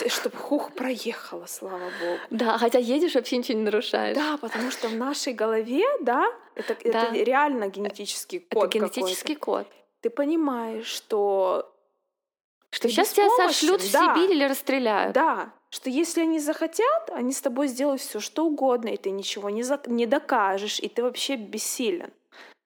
[0.07, 2.19] чтобы хух проехала, слава богу.
[2.29, 4.15] Да, хотя едешь, вообще ничего не нарушаешь.
[4.15, 7.11] Да, потому что в нашей голове, да, это, это Да.
[7.11, 9.69] реально генетический это код генетический какой-то.
[9.69, 9.77] код.
[10.01, 11.73] Ты понимаешь, что
[12.69, 14.13] Что ты сейчас тебя сошлют в да.
[14.15, 15.13] Сибирь или расстреляют.
[15.13, 19.49] Да, что если они захотят, они с тобой сделают все, что угодно, и ты ничего
[19.49, 19.81] не, за...
[19.87, 22.11] не докажешь, и ты вообще бессилен.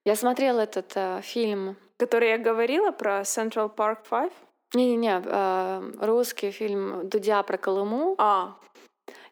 [0.04, 1.78] Я смотрела этот э, фильм.
[1.98, 4.32] Который я говорила про Central Park Five.
[4.74, 8.16] Не-не-не, э, русский фильм Дудя про Колыму.
[8.18, 8.56] А,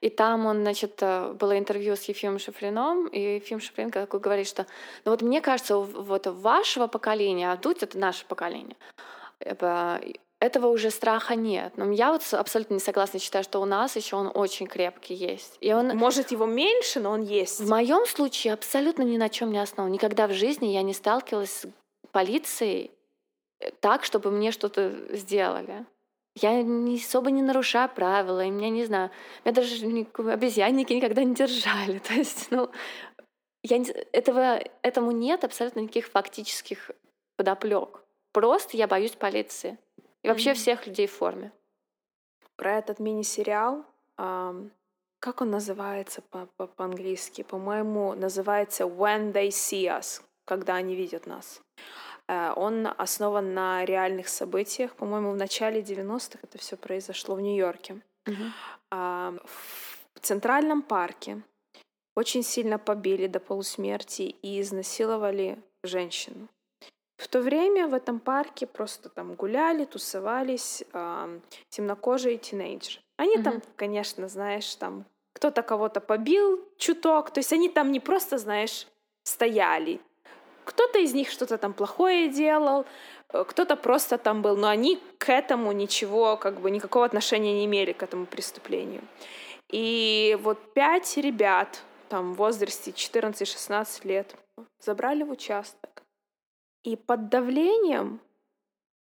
[0.01, 4.47] И там он, значит, э, было интервью с Ефимом Шифрином, и Ефим Шифрин такой говорит,
[4.47, 4.65] что
[5.04, 8.78] ну вот мне кажется, вот вашего поколения, а Дудь— это наше поколение,
[10.39, 11.73] этого уже страха нет.
[11.78, 15.58] Но я вот абсолютно не согласна, считаю, что у нас еще он очень крепкий есть.
[15.60, 17.60] И он может, его меньше, но он есть.
[17.60, 19.91] в моем случае абсолютно ни на чем не основан.
[19.91, 21.67] Никогда в жизни я не сталкивалась с
[22.19, 22.91] полицией
[23.60, 24.82] э, так, чтобы мне что-то
[25.17, 25.86] сделали.
[26.36, 29.10] Я не, особо не нарушаю правила, и меня, не знаю,
[29.43, 31.99] меня даже ни- обезьянники никогда не держали.
[32.08, 32.71] То есть, ну,
[33.63, 36.91] я не- этого, этому нет абсолютно никаких фактических
[37.38, 38.01] подоплек.
[38.32, 39.78] Просто я боюсь полиции.
[40.23, 40.60] И вообще Мгм.
[40.60, 41.51] всех людей в форме.
[42.56, 43.84] Про этот мини-сериал,
[44.17, 44.71] ам,
[45.19, 47.43] как он называется по- по- по-английски?
[47.43, 51.62] По-моему, называется When They See Us, когда они видят нас.
[52.27, 54.95] Э, Он основан на реальных событиях.
[54.95, 58.01] По-моему, в начале 90-х это все произошло в Нью-Йорке.
[58.91, 59.34] А,
[60.13, 61.41] В Центральном парке
[62.15, 66.47] очень сильно побили до полусмерти и изнасиловали женщину.
[67.17, 73.01] В то время в этом парке просто там гуляли, тусовались ам, темнокожие тинейджеры.
[73.17, 73.63] Они там, Мгм.
[73.75, 78.88] конечно, знаешь, там кто-то кого-то побил чуток, то есть они там не просто, знаешь,
[79.23, 79.99] стояли.
[80.65, 82.86] Кто-то из них что-то там плохое делал,
[83.30, 87.65] э, кто-то просто там был, но они к этому ничего, как бы никакого отношения не
[87.65, 89.01] имели к этому преступлению.
[89.71, 94.36] И вот пять ребят там в возрасте 14-16 лет
[94.80, 96.04] забрали в участок.
[96.84, 98.19] И под давлением,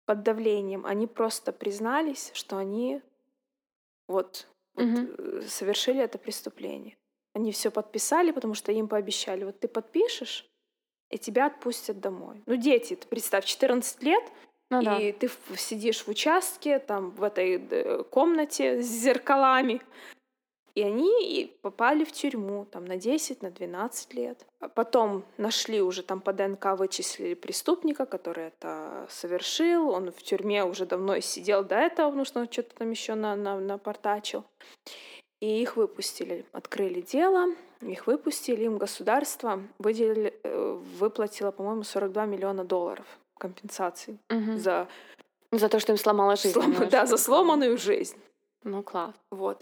[0.05, 3.01] под давлением они просто признались, что они
[4.07, 5.15] вот, вот, Мгм.
[5.17, 6.97] э, совершили это преступление.
[7.33, 10.45] Они все подписали, потому что им пообещали, вот ты подпишешь,
[11.13, 12.41] и тебя отпустят домой.
[12.47, 14.23] Ну, дети, ты представь, 14 лет,
[14.71, 14.97] Ну да.
[14.99, 19.79] и ты в- сидишь в участке, там, в этой э, комнате с зеркалами,
[20.75, 24.43] и они попали в тюрьму там, на 10, на 12 лет.
[24.59, 29.89] А потом нашли уже там по ДНК, вычислили преступника, который это совершил.
[29.89, 33.35] Он в тюрьме уже давно сидел до этого, потому что он что-то там еще на,
[33.35, 34.45] на, напортачил.
[35.43, 42.63] И их выпустили, открыли дело, их выпустили, им государство выделили, э, выплатило, по-моему, 42 миллиона
[42.63, 43.05] долларов
[43.37, 44.57] компенсации Мгм.
[44.57, 44.87] за,
[45.51, 46.53] За то, что им сломала жизнь.
[46.57, 48.17] слом- да, за сломанную жизнь.
[48.63, 49.13] Ну, класс.
[49.31, 49.61] Вот.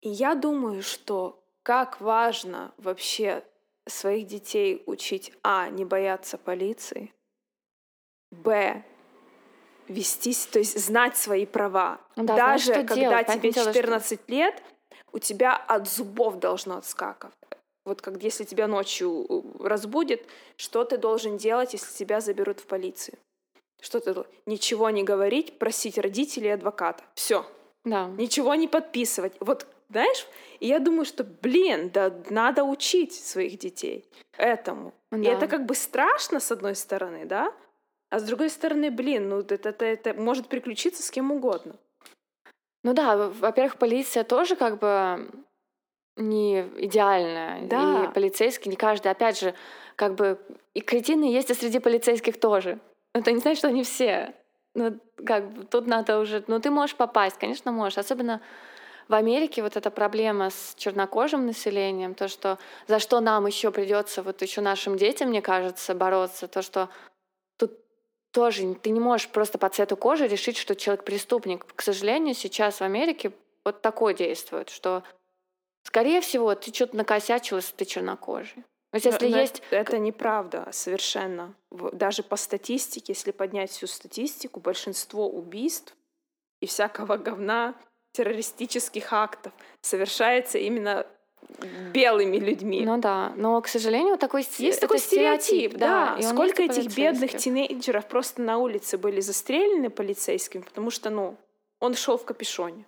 [0.00, 3.44] И я думаю, что как важно вообще
[3.86, 7.12] своих детей учить, а, не бояться полиции,
[8.30, 8.82] б,
[9.86, 12.00] вестись, то есть знать свои права.
[12.16, 13.26] Да, Даже когда делать.
[13.26, 14.62] тебе Понятное дело, что- 14 лет,
[15.12, 17.34] у тебя от зубов должно отскакивать.
[17.84, 22.66] Вот как если тебя ночью э, разбудит, что ты должен делать, если тебя заберут в
[22.66, 23.18] полицию?
[23.80, 27.02] Что ты Ничего не говорить, просить родителей и адвоката.
[27.14, 27.46] Все
[27.84, 28.08] Да.
[28.18, 29.32] ничего не подписывать.
[29.40, 30.26] Вот, знаешь,
[30.60, 34.04] и я думаю, что, блин, да надо учить своих детей
[34.36, 34.92] этому.
[35.12, 35.30] И Да.
[35.30, 37.54] это как бы страшно, с одной стороны, да?
[38.10, 41.76] А с другой стороны, блин, ну это, это, это может приключиться с кем угодно.
[42.88, 45.28] Ну да, во- во-первых, полиция тоже как бы
[46.16, 47.60] не идеальная.
[47.66, 48.04] Да.
[48.04, 49.08] И полицейские, не каждый.
[49.08, 49.54] Опять же,
[49.94, 50.38] как бы
[50.72, 52.78] и кретины есть и среди полицейских тоже.
[53.12, 54.32] Это не значит, что они все.
[54.72, 56.42] Ну, как бы тут надо уже...
[56.46, 57.98] Ну, ты можешь попасть, конечно, можешь.
[57.98, 58.40] Особенно
[59.06, 64.22] в Америке вот эта проблема с чернокожим населением, то, что за что нам еще придется,
[64.22, 66.88] вот еще нашим детям, мне кажется, бороться, то, что
[68.38, 71.66] тоже ты не можешь просто по цвету кожи решить, что человек преступник.
[71.74, 73.32] К сожалению, сейчас в Америке
[73.64, 75.02] вот такое действует, что,
[75.82, 78.62] скорее всего, ты что-то накосячил, если ты чернокожий.
[78.92, 79.60] То есть, если Но- но есть...
[79.70, 81.56] Это неправда совершенно.
[81.70, 85.96] Даже по статистике, если поднять всю статистику, большинство убийств
[86.60, 87.74] и всякого говна,
[88.12, 91.08] террористических актов совершается именно
[91.92, 92.82] белыми людьми.
[92.84, 96.16] Ну да, но, к сожалению, такой, сте- Есть такой стереотип, да.
[96.20, 101.36] и он Сколько этих бедных тинейджеров просто на улице были застрелены полицейским, потому что, ну,
[101.80, 102.84] он шел в капюшоне.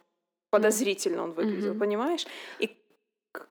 [0.51, 1.81] Подозрительно он выглядел, Мгм.
[1.81, 2.27] понимаешь?
[2.59, 2.77] И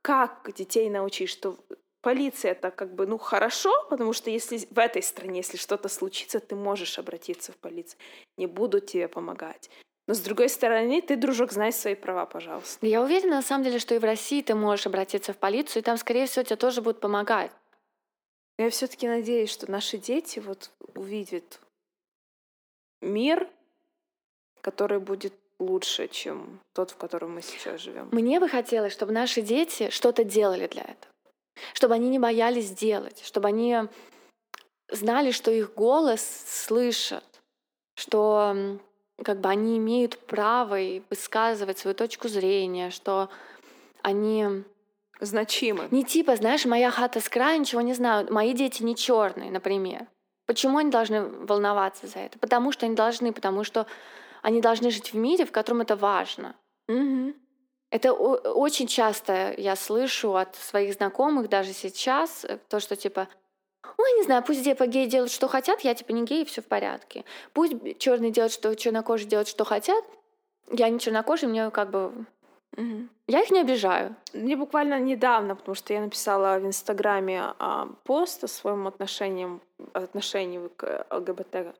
[0.02, 1.58] как детей научить, что
[2.02, 6.40] полиция это как бы, ну, хорошо, потому что если в этой стране, если что-то случится,
[6.40, 8.00] ты можешь обратиться в полицию.
[8.38, 9.70] Не будут тебе помогать.
[10.10, 12.84] Но с другой стороны, ты, дружок, знай свои права, пожалуйста.
[12.88, 15.86] Я уверена, на самом деле, что и в России ты можешь обратиться в полицию, и
[15.86, 17.52] там, скорее всего, тебе тоже будут помогать.
[18.58, 21.60] Я все-таки надеюсь, что наши дети вот увидят
[23.02, 23.48] мир
[24.62, 28.10] который будет лучше, чем тот, в котором мы сейчас живем.
[28.12, 31.13] Мне бы хотелось, чтобы наши дети что-то делали для этого.
[31.74, 33.84] Чтобы они не боялись делать, чтобы они
[34.89, 37.24] знали, что их голос слышат,
[37.95, 38.80] что
[39.24, 40.78] как бы они имеют право
[41.10, 43.30] высказывать свою точку зрения, что
[44.02, 44.64] они
[45.20, 45.88] значимы.
[45.92, 50.08] Не типа, знаешь, моя хата с края, ничего не знаю, мои дети не черные, например.
[50.46, 52.40] Почему они должны волноваться за это?
[52.40, 53.86] Потому что они должны, потому что
[54.42, 56.56] они должны жить в мире, в котором это важно.
[56.88, 57.34] Угу.
[57.92, 63.28] Это очень часто я слышу от своих знакомых даже сейчас, э, то, что типа,
[63.98, 66.65] ой, не знаю, пусть типа геи делают, что хотят, я типа не гей, все в
[66.65, 67.26] порядке.
[67.54, 70.04] Пусть черные делают, что чернокожие делают, что хотят,
[70.72, 72.26] я не чернокожий, мне как бы
[72.78, 73.08] Угу.
[73.28, 74.15] Я их не обижаю.
[74.34, 79.60] Мне буквально недавно, потому что я написала в Инстаграме а, пост о своем отношении,
[79.94, 81.76] отношении к ЛГБТ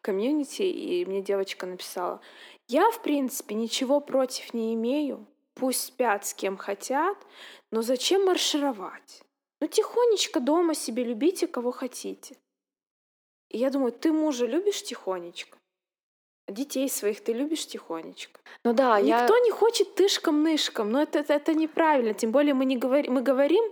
[0.00, 2.20] комьюнити, и мне девочка написала,
[2.68, 7.16] я, в принципе, ничего против не имею, пусть спят с кем хотят,
[7.70, 9.23] но зачем маршировать?
[9.64, 12.36] Ну, тихонечко дома себе любите, кого хотите.
[13.48, 15.56] И я думаю, ты мужа любишь тихонечко?
[16.48, 18.40] Детей своих ты любишь тихонечко.
[18.62, 19.40] Ну да, Никто я...
[19.42, 22.12] не хочет тышком-нышком, но это, это, это неправильно.
[22.12, 23.64] Тем более мы, не говорим, мы говорим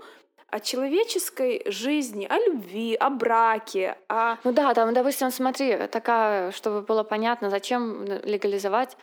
[0.46, 4.36] о человеческой жизни, о любви, о браке, о...
[4.44, 8.96] Ну да, там, допустим, смотри, такая, чтобы было понятно, зачем легализовать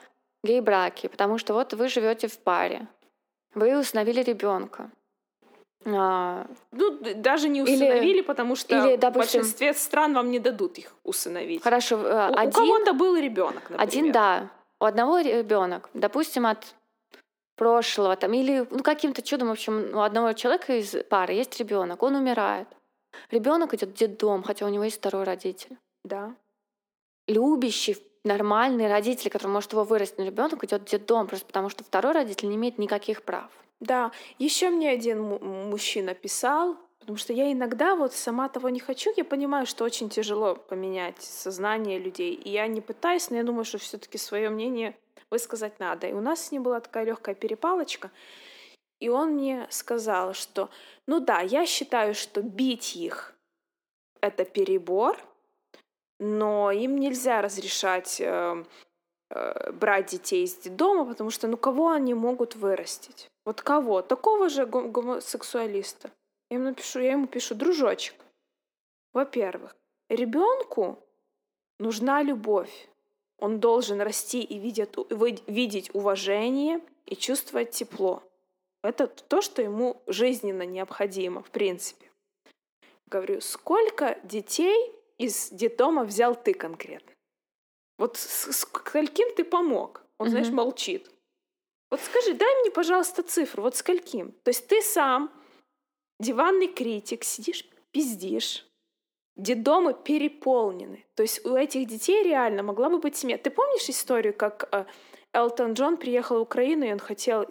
[0.44, 2.88] гей-браки, потому что вот вы живете в паре,
[3.54, 4.90] вы установили ребенка.
[5.86, 6.46] А...
[6.72, 10.78] Ну, даже не усыновили, или, потому что или, допустим, в большинстве стран вам не дадут
[10.78, 11.64] их усыновить.
[11.64, 13.82] Хорошо, у, один, у кого-то был ребенок, например.
[13.82, 14.50] Один, да.
[14.80, 16.76] У одного ребенок, допустим, от
[17.56, 22.02] прошлого, там, или ну, каким-то чудом, в общем, у одного человека из пары есть ребенок,
[22.04, 22.68] он умирает.
[23.32, 25.78] Ребенок идет в детдом, хотя у него есть второй родитель.
[26.04, 26.34] Да.
[27.28, 32.14] Любящий, нормальный родитель, который может его вырастить, ребенок идет в детдом, просто потому что второй
[32.14, 33.50] родитель не имеет никаких прав.
[33.80, 35.22] Да, еще мне один
[35.70, 40.10] мужчина писал, потому что я иногда вот сама того не хочу, я понимаю, что очень
[40.10, 44.98] тяжело поменять сознание людей, и я не пытаюсь, но я думаю, что все-таки свое мнение
[45.30, 46.08] высказать надо.
[46.08, 48.12] И у нас с ним была такая легкая перепалочка,
[49.00, 50.70] и он мне сказал, что,
[51.08, 53.34] ну да, я считаю, что бить их
[54.22, 55.18] это перебор,
[56.20, 58.64] но им нельзя разрешать э,
[59.30, 63.30] э, брать детей из дома, потому что ну кого они могут вырастить?
[63.46, 64.02] Вот кого?
[64.02, 66.12] Такого же гомосексуалиста.
[66.50, 68.16] Я ему напишу, я ему пишу, дружочек.
[69.14, 69.76] Во-первых,
[70.10, 71.00] ребенку
[71.80, 72.90] нужна любовь.
[73.38, 74.96] Он должен расти и видеть,
[75.48, 78.22] видеть уважение и чувствовать тепло.
[78.84, 82.10] Это то, что ему жизненно необходимо, в принципе.
[83.08, 87.12] Говорю, сколько детей из детдома взял ты конкретно?
[88.00, 90.04] Вот с, с каким ты помог?
[90.18, 90.30] Он, mm-hmm.
[90.32, 91.12] знаешь, молчит.
[91.92, 94.32] Вот скажи, дай мне, пожалуйста, цифру, вот скольким?
[94.44, 95.32] То есть ты сам,
[96.20, 98.66] диванный критик, сидишь, пиздишь.
[99.36, 101.06] Детдомы переполнены.
[101.16, 103.38] То есть у этих детей реально могла бы быть семья.
[103.38, 104.86] Ты помнишь историю, как э,
[105.32, 107.46] Элтон Джон приехал в Украину, и он хотел...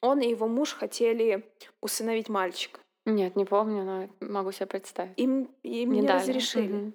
[0.00, 2.80] Он и его муж хотели усыновить мальчика.
[3.08, 5.18] Нет, не помню, но могу себе представить.
[5.18, 6.72] Им, им не, не разрешили.
[6.72, 6.92] Угу.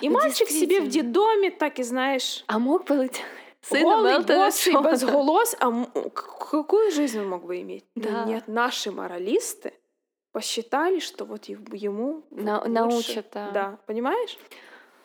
[0.00, 2.44] И ну, мальчик себе в детдоме, так и знаешь...
[2.46, 3.22] А мог быть
[3.62, 5.56] Сыном Голый, босый, без голос.
[5.60, 5.70] А
[6.14, 7.84] какую жизнь он мог бы иметь?
[7.94, 8.24] Да.
[8.24, 9.74] Нет, наши моралисты
[10.32, 13.26] посчитали, что вот ему На, научат.
[13.32, 13.50] Да.
[13.50, 14.38] да, понимаешь?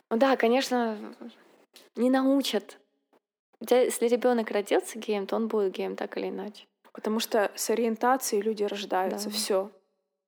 [0.10, 0.98] Да, конечно,
[1.96, 2.80] не научат.
[3.60, 6.66] Если ребенок родился геем, то он будет геем так или иначе.
[6.94, 9.30] Потому что с ориентацией люди рождаются.
[9.30, 9.36] Да.
[9.36, 9.72] Все.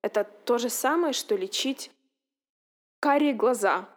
[0.02, 1.90] Это то же самое, что лечить
[3.00, 3.88] карие глаза.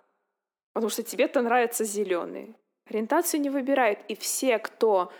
[0.74, 2.56] Потому что тебе-то нравятся зеленые.
[2.90, 4.00] Ориентацию не выбирает.
[4.08, 5.12] И все, кто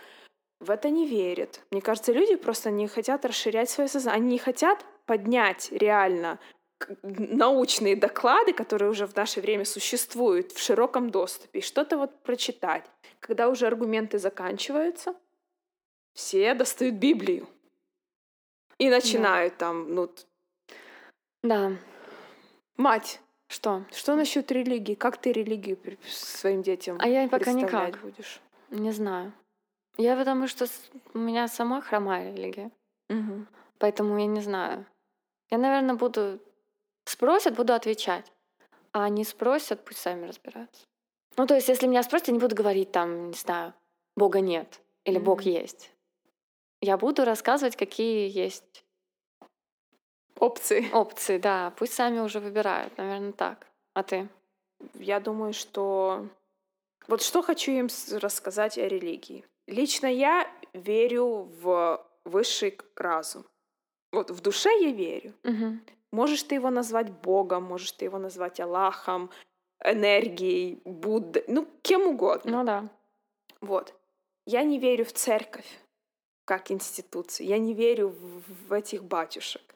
[0.60, 1.60] в это не верит.
[1.70, 4.22] Мне кажется, люди просто не хотят расширять свое сознание.
[4.22, 6.38] Они не хотят поднять реально
[7.02, 12.84] научные доклады, которые уже в наше время существуют в широком доступе, и что-то вот прочитать.
[13.20, 15.14] Когда уже аргументы заканчиваются,
[16.12, 17.48] все достают Библию
[18.78, 19.66] и начинают да.
[19.66, 20.10] там, ну...
[21.42, 21.72] Да.
[22.76, 23.84] Мать, что?
[23.92, 24.94] Что насчет религии?
[24.94, 25.78] Как ты религию
[26.08, 28.00] своим детям А я пока никак.
[28.00, 28.40] будешь?
[28.70, 29.32] Не знаю.
[29.98, 30.66] Я потому что
[31.12, 32.70] у меня сама хромая религия.
[33.10, 33.46] Угу.
[33.78, 34.86] Поэтому я не знаю.
[35.50, 36.38] Я, наверное, буду...
[37.04, 38.32] Спросят, буду отвечать.
[38.92, 40.86] А не спросят, пусть сами разбираются.
[41.36, 43.74] Ну, то есть, если меня спросят, я не буду говорить там, не знаю,
[44.16, 45.90] Бога нет или mm Бог есть.
[46.80, 48.84] Я буду рассказывать, какие есть
[50.38, 50.90] Опции.
[50.92, 51.72] Опции, да.
[51.76, 53.66] Пусть сами уже выбирают, наверное, так.
[53.94, 54.28] А ты?
[54.94, 56.26] Я думаю, что
[57.08, 59.44] Вот что хочу им рассказать о религии.
[59.66, 63.44] Лично я верю в высший разум.
[64.12, 65.32] Вот в душе я верю.
[65.44, 65.78] Угу.
[66.12, 69.30] Можешь ты его назвать Богом, можешь ты его назвать Аллахом,
[69.82, 72.58] энергией, Буддой, ну, кем угодно.
[72.58, 72.88] Ну да.
[73.60, 73.94] Вот.
[74.46, 75.78] Я не верю в церковь
[76.44, 77.46] как институцию.
[77.46, 79.71] Я не верю в, в этих батюшек.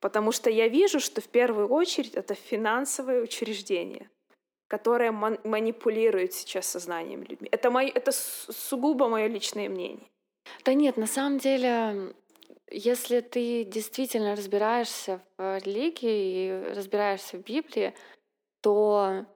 [0.00, 4.08] Потому что я вижу, что в первую очередь это финансовое учреждение,
[4.68, 7.48] которое ман- манипулирует сейчас сознанием людьми.
[7.50, 10.08] Это, мое, это сугубо мое личное мнение.
[10.64, 12.14] Да нет, на самом деле,
[12.70, 17.94] если ты действительно разбираешься в религии и разбираешься в Библии,
[18.60, 19.26] то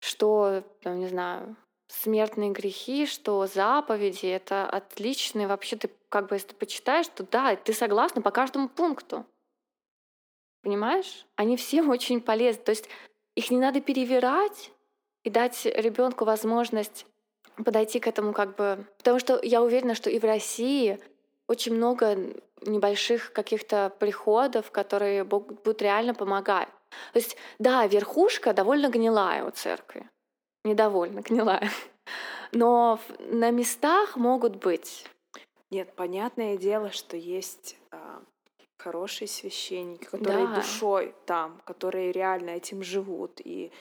[0.00, 1.56] что, там, не знаю,
[1.88, 5.46] смертные грехи, что заповеди— это отличные.
[5.46, 9.24] Вообще ты как бы, если ты почитаешь, то да, ты согласна по каждому пункту.
[10.64, 11.26] Понимаешь?
[11.36, 12.62] Они все очень полезны.
[12.64, 12.88] То есть
[13.36, 14.72] их не надо перевирать
[15.22, 17.06] и дать ребенку возможность
[17.64, 18.84] подойти к этому как бы...
[18.98, 20.98] Потому что я уверена, что и в России
[21.46, 22.16] очень много
[22.62, 26.68] небольших каких-то приходов, которые будут реально помогать.
[27.12, 30.08] То есть, да, верхушка довольно гнилая у церкви.
[30.64, 31.70] Недовольно гнилая.
[32.52, 35.06] Но на местах могут быть.
[35.70, 38.22] Нет, понятное дело, что есть а,
[38.84, 40.56] хорошие священники, которые да.
[40.56, 43.72] душой там, которые реально этим живут, и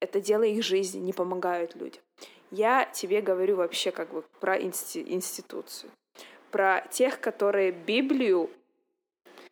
[0.00, 2.02] это дело их жизни, не помогают людям.
[2.50, 5.90] Я тебе говорю вообще как бы про инсти- институцию,
[6.50, 8.48] про тех, которые Библию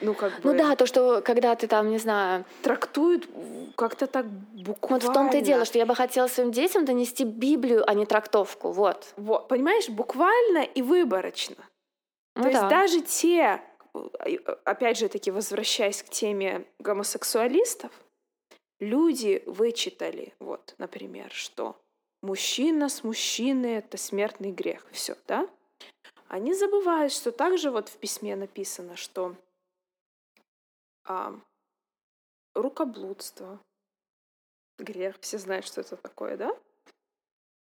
[0.01, 0.53] ну, как бы...
[0.53, 2.45] Ну да, то, что когда ты там, не знаю...
[2.63, 3.29] Трактуют
[3.77, 5.05] как-то так буквально.
[5.05, 8.05] Вот в том-то и дело, что я бы хотела своим детям донести Библию, а не
[8.05, 9.15] трактовку, вот.
[9.17, 11.57] Вот, понимаешь, буквально и выборочно.
[12.35, 12.59] Ну, то да.
[12.59, 13.63] есть даже те,
[14.65, 17.93] опять же таки, возвращаясь к теме гомосексуалистов,
[18.81, 21.77] люди вычитали, вот, например, что
[22.23, 24.87] мужчина с мужчиной— это смертный грех.
[24.93, 25.49] Все, да?
[26.29, 29.37] Они забывают, что также вот в письме написано, что
[31.05, 31.39] а,
[32.55, 33.61] рукоблудство,
[34.79, 36.59] грех, все знают, что это такое, да?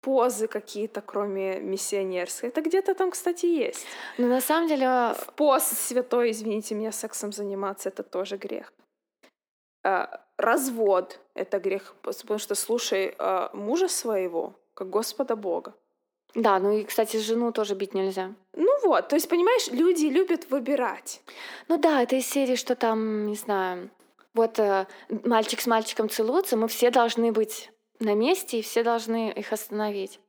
[0.02, 2.50] Позы какие-то, кроме миссионерской.
[2.50, 3.86] Это где-то там, кстати, есть.
[4.18, 4.86] Но на самом деле...
[5.18, 8.72] В пост святой, извините меня, сексом заниматься— это тоже грех.
[9.84, 15.74] А, развод— это грех, потому что слушай а, мужа своего, как Господа Бога.
[16.36, 18.34] Да, ну и, кстати, жену тоже бить нельзя.
[18.54, 21.22] Ну вот, то есть, понимаешь, люди любят выбирать.
[21.68, 23.90] Ну да, это из серии, что там, не знаю,
[24.34, 29.32] вот э, мальчик с мальчиком целуются, мы все должны быть на месте, и все должны
[29.32, 30.20] их остановить.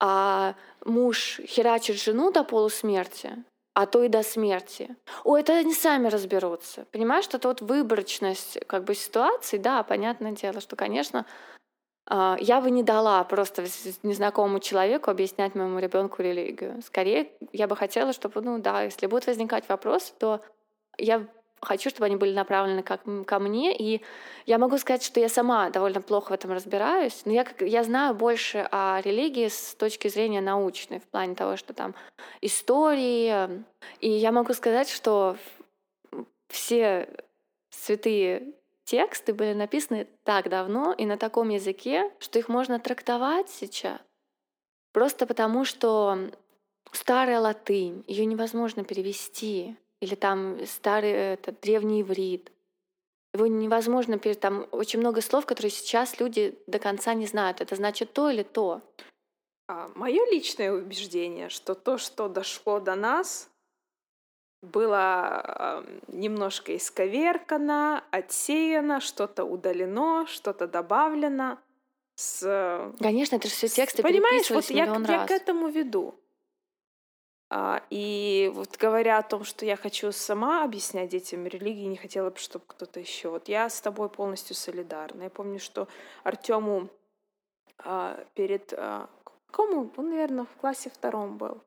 [0.00, 0.54] А
[0.84, 3.44] муж херачит жену до полусмерти,
[3.74, 4.96] а то и до смерти.
[5.24, 6.86] О, это они сами разберутся.
[6.92, 11.24] Понимаешь, что это вот выборочность как бы ситуации, да, понятное дело, что, конечно,
[12.06, 13.64] а, я бы не дала просто
[14.02, 16.82] незнакомому человеку объяснять моему ребенку религию.
[16.82, 20.40] Скорее, я бы хотела, чтобы, ну да, если будут возникать вопросы, то
[20.98, 21.26] я
[21.62, 23.76] хочу, чтобы они были направлены как ко мне.
[23.76, 24.02] И
[24.46, 28.14] я могу сказать, что я сама довольно плохо в этом разбираюсь, но я, я знаю
[28.14, 31.94] больше о религии с точки зрения научной, в плане того, что там
[32.40, 33.64] истории.
[34.00, 35.36] И я могу сказать, что
[36.48, 37.08] все
[37.70, 38.52] святые
[38.84, 43.98] тексты были написаны так давно и на таком языке, что их можно трактовать сейчас.
[44.92, 46.18] Просто потому, что
[46.90, 52.50] старая латынь, ее невозможно перевести, или там старый этот, древний иврит.
[53.32, 57.60] Его невозможно, там очень много слов, которые сейчас люди до конца не знают.
[57.60, 58.82] Это значит то или то.
[59.68, 63.48] А, Мое личное убеждение, что то, что дошло до нас,
[64.60, 71.58] было немножко исковеркано, отсеяно, что-то удалено, что-то добавлено.
[72.16, 72.92] С...
[72.98, 75.08] Конечно, это же все тексты Понимаешь, вот я, раз.
[75.08, 76.14] я к этому веду.
[77.54, 82.30] А, и вот говоря о том, что я хочу сама объяснять детям религии, не хотела
[82.30, 83.28] бы, чтобы кто-то еще.
[83.28, 85.24] Вот я с тобой полностью солидарна.
[85.24, 85.86] Я помню, что
[86.24, 86.88] Артему
[87.78, 88.72] а, перед...
[88.72, 89.10] А,
[89.46, 89.90] какому?
[89.96, 91.60] Он, наверное, в классе втором был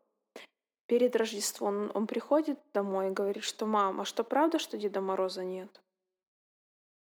[0.87, 5.43] перед Рождеством он приходит домой и говорит, что «Мама, а что правда, что Деда Мороза
[5.43, 5.81] нет?»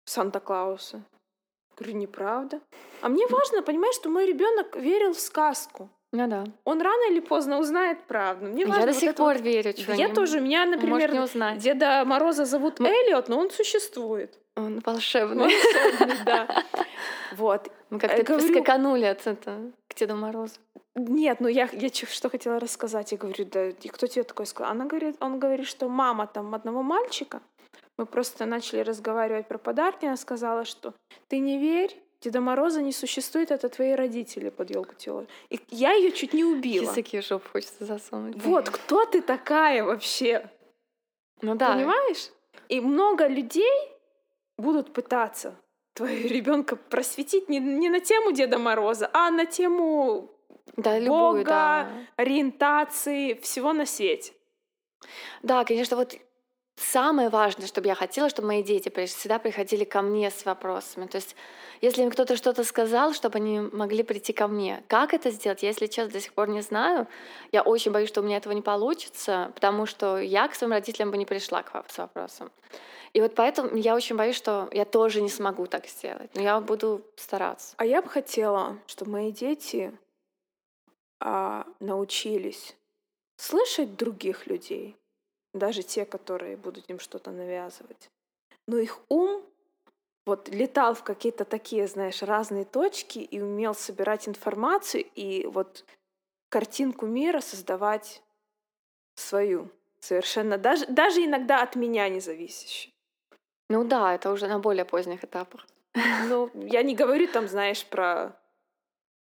[0.07, 1.05] Санта-Клауса.
[1.77, 2.61] Говорю, неправда.
[3.01, 5.89] А мне важно, понимаешь, что мой ребенок верил в сказку.
[6.13, 6.45] Ну да.
[6.65, 8.47] Он рано или поздно узнает правду.
[8.47, 9.43] Мне важно я до вот сих пор вот...
[9.43, 9.73] верю.
[9.77, 10.41] Что я тоже.
[10.41, 11.59] Меня, например, не узнать.
[11.59, 12.89] Деда Мороза зовут Мы...
[12.89, 14.37] Эллиот, но он существует.
[14.57, 15.45] Он волшебный.
[15.45, 16.65] Волшебный, да.
[17.37, 17.71] Вот.
[17.91, 18.49] Мы как-то говорю...
[18.49, 20.55] скаканули от этого к Деду Морозу.
[20.97, 23.13] Нет, ну я, я что хотела рассказать.
[23.13, 24.73] Я говорю, да, и кто тебе такое сказал?
[24.73, 27.41] Она говорит, он говорит, что мама там одного мальчика.
[27.97, 30.07] Мы просто начали разговаривать про подарки.
[30.07, 30.93] Она сказала, что
[31.29, 35.27] ты не верь, Деда Мороза не существует, это твои родители под елку тело.
[35.49, 36.85] И я ее чуть не убила.
[36.85, 38.37] Языки в жопу хочется засунуть.
[38.43, 40.51] Вот, кто ты такая вообще?
[41.41, 41.75] Ну да.
[41.75, 42.31] Понимаешь?
[42.69, 43.73] И много людей
[44.59, 45.57] будут пытаться
[45.95, 50.31] твоего ребенка просветить не, не на тему Деда Мороза, а на тему
[50.77, 51.91] Да, любую, Бога, да.
[52.17, 54.35] ориентации, всего на свете.
[55.43, 56.15] Да, конечно, вот
[56.81, 61.07] самое важное, чтобы я хотела, чтобы мои дети всегда приходили ко мне с вопросами.
[61.07, 61.37] То есть,
[61.81, 64.83] если им кто-то что-то сказал, чтобы они могли прийти ко мне.
[64.89, 67.07] Как это сделать, я, если честно, до сих пор не знаю.
[67.53, 71.11] Я очень боюсь, что у меня этого не получится, потому что я к своим родителям
[71.11, 72.51] бы не пришла к вам с вопросом.
[73.13, 76.31] И вот поэтому я очень боюсь, что я тоже не смогу так сделать.
[76.35, 77.75] Но я буду стараться.
[77.77, 79.93] А я бы хотела, чтобы мои дети
[81.19, 82.77] а, научились
[83.37, 84.97] слышать других людей,
[85.55, 88.11] даже те, которые будут им что-то навязывать.
[88.67, 89.43] Но их ум
[90.27, 95.85] вот летал в какие-то такие, знаешь, разные точки и умел собирать информацию и вот
[96.49, 98.23] картинку мира создавать
[99.15, 99.71] свою
[100.01, 102.93] совершенно даже даже иногда от меня не зависящую.
[103.69, 105.67] Ну да, это уже на более поздних этапах.
[106.29, 108.37] Ну, я не говорю там, знаешь, про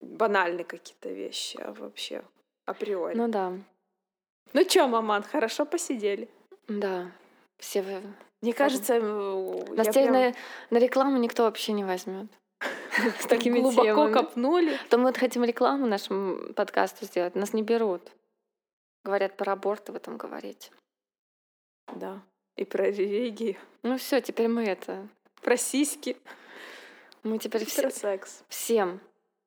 [0.01, 2.23] банальные какие-то вещи, а вообще
[2.65, 3.15] априори.
[3.15, 3.53] Ну да,
[4.53, 6.29] Ну чё, маман, хорошо посидели.
[6.67, 7.11] да.
[7.57, 7.81] Все
[8.41, 10.33] Мне кажется, Нас прям на,
[10.69, 12.27] на рекламу никто вообще не возьмет.
[13.19, 14.77] С такими глубоко копнули.
[14.89, 18.11] То мы вот хотим рекламу нашему подкасту сделать, нас не берут.
[19.03, 20.71] Говорят, про аборты в этом говорить.
[21.95, 22.21] Да.
[22.55, 25.07] И про религию, Ну все, теперь мы это...
[25.41, 26.17] про сиськи,
[27.23, 28.43] Мы теперь все, секс.
[28.49, 28.99] всем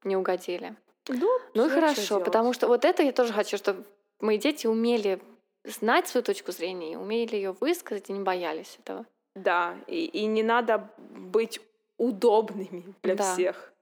[0.05, 0.74] не угодили.
[1.09, 2.24] Ну, Ну и чё хорошо, делать?
[2.24, 3.84] потому что вот это я тоже хочу, чтобы
[4.21, 5.21] мои дети умели
[5.64, 9.05] знать свою точку зрения, и умели ее высказать и не боялись этого.
[9.35, 11.61] Да, и, и не надо быть
[11.99, 13.33] удобными для Да.
[13.33, 13.73] всех.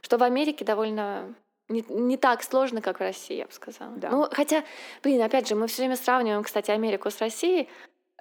[0.00, 1.34] Что в Америке довольно
[1.68, 3.92] не, не так сложно, как в России, я бы сказала.
[3.96, 4.10] Да.
[4.10, 4.64] Ну, хотя,
[5.02, 7.68] блин, опять же, мы все время сравниваем, кстати, Америку с Россией.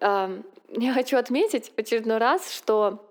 [0.01, 3.09] Эм, Я хочу отметить в очередной раз, что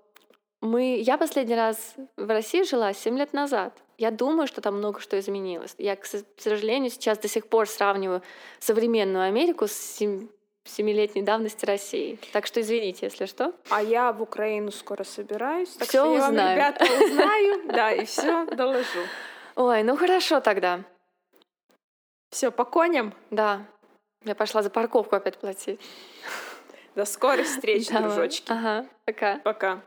[0.61, 0.97] мы...
[0.99, 3.73] Я последний раз в России жила 7 лет назад.
[3.97, 5.73] Я думаю, что там много что изменилось.
[5.79, 8.21] Я, к со- к сожалению, сейчас до сих пор сравниваю
[8.59, 10.29] современную Америку с сем-
[10.65, 12.19] семилетней давности России.
[12.33, 13.53] Так что извините, если что.
[13.69, 15.69] А я в Украину скоро собираюсь.
[15.69, 17.61] Так Всё что я вам, ребята, узнаю.
[17.67, 18.99] Да, и все доложу.
[19.55, 20.83] Ой, ну хорошо тогда.
[22.29, 23.13] Все, по коням.
[23.31, 23.65] Да.
[24.25, 25.79] Я пошла за парковку опять платить.
[26.95, 28.03] До скорых встреч, Давай.
[28.09, 28.51] дружочки.
[28.51, 29.39] Ага, пока.
[29.39, 29.81] Пока.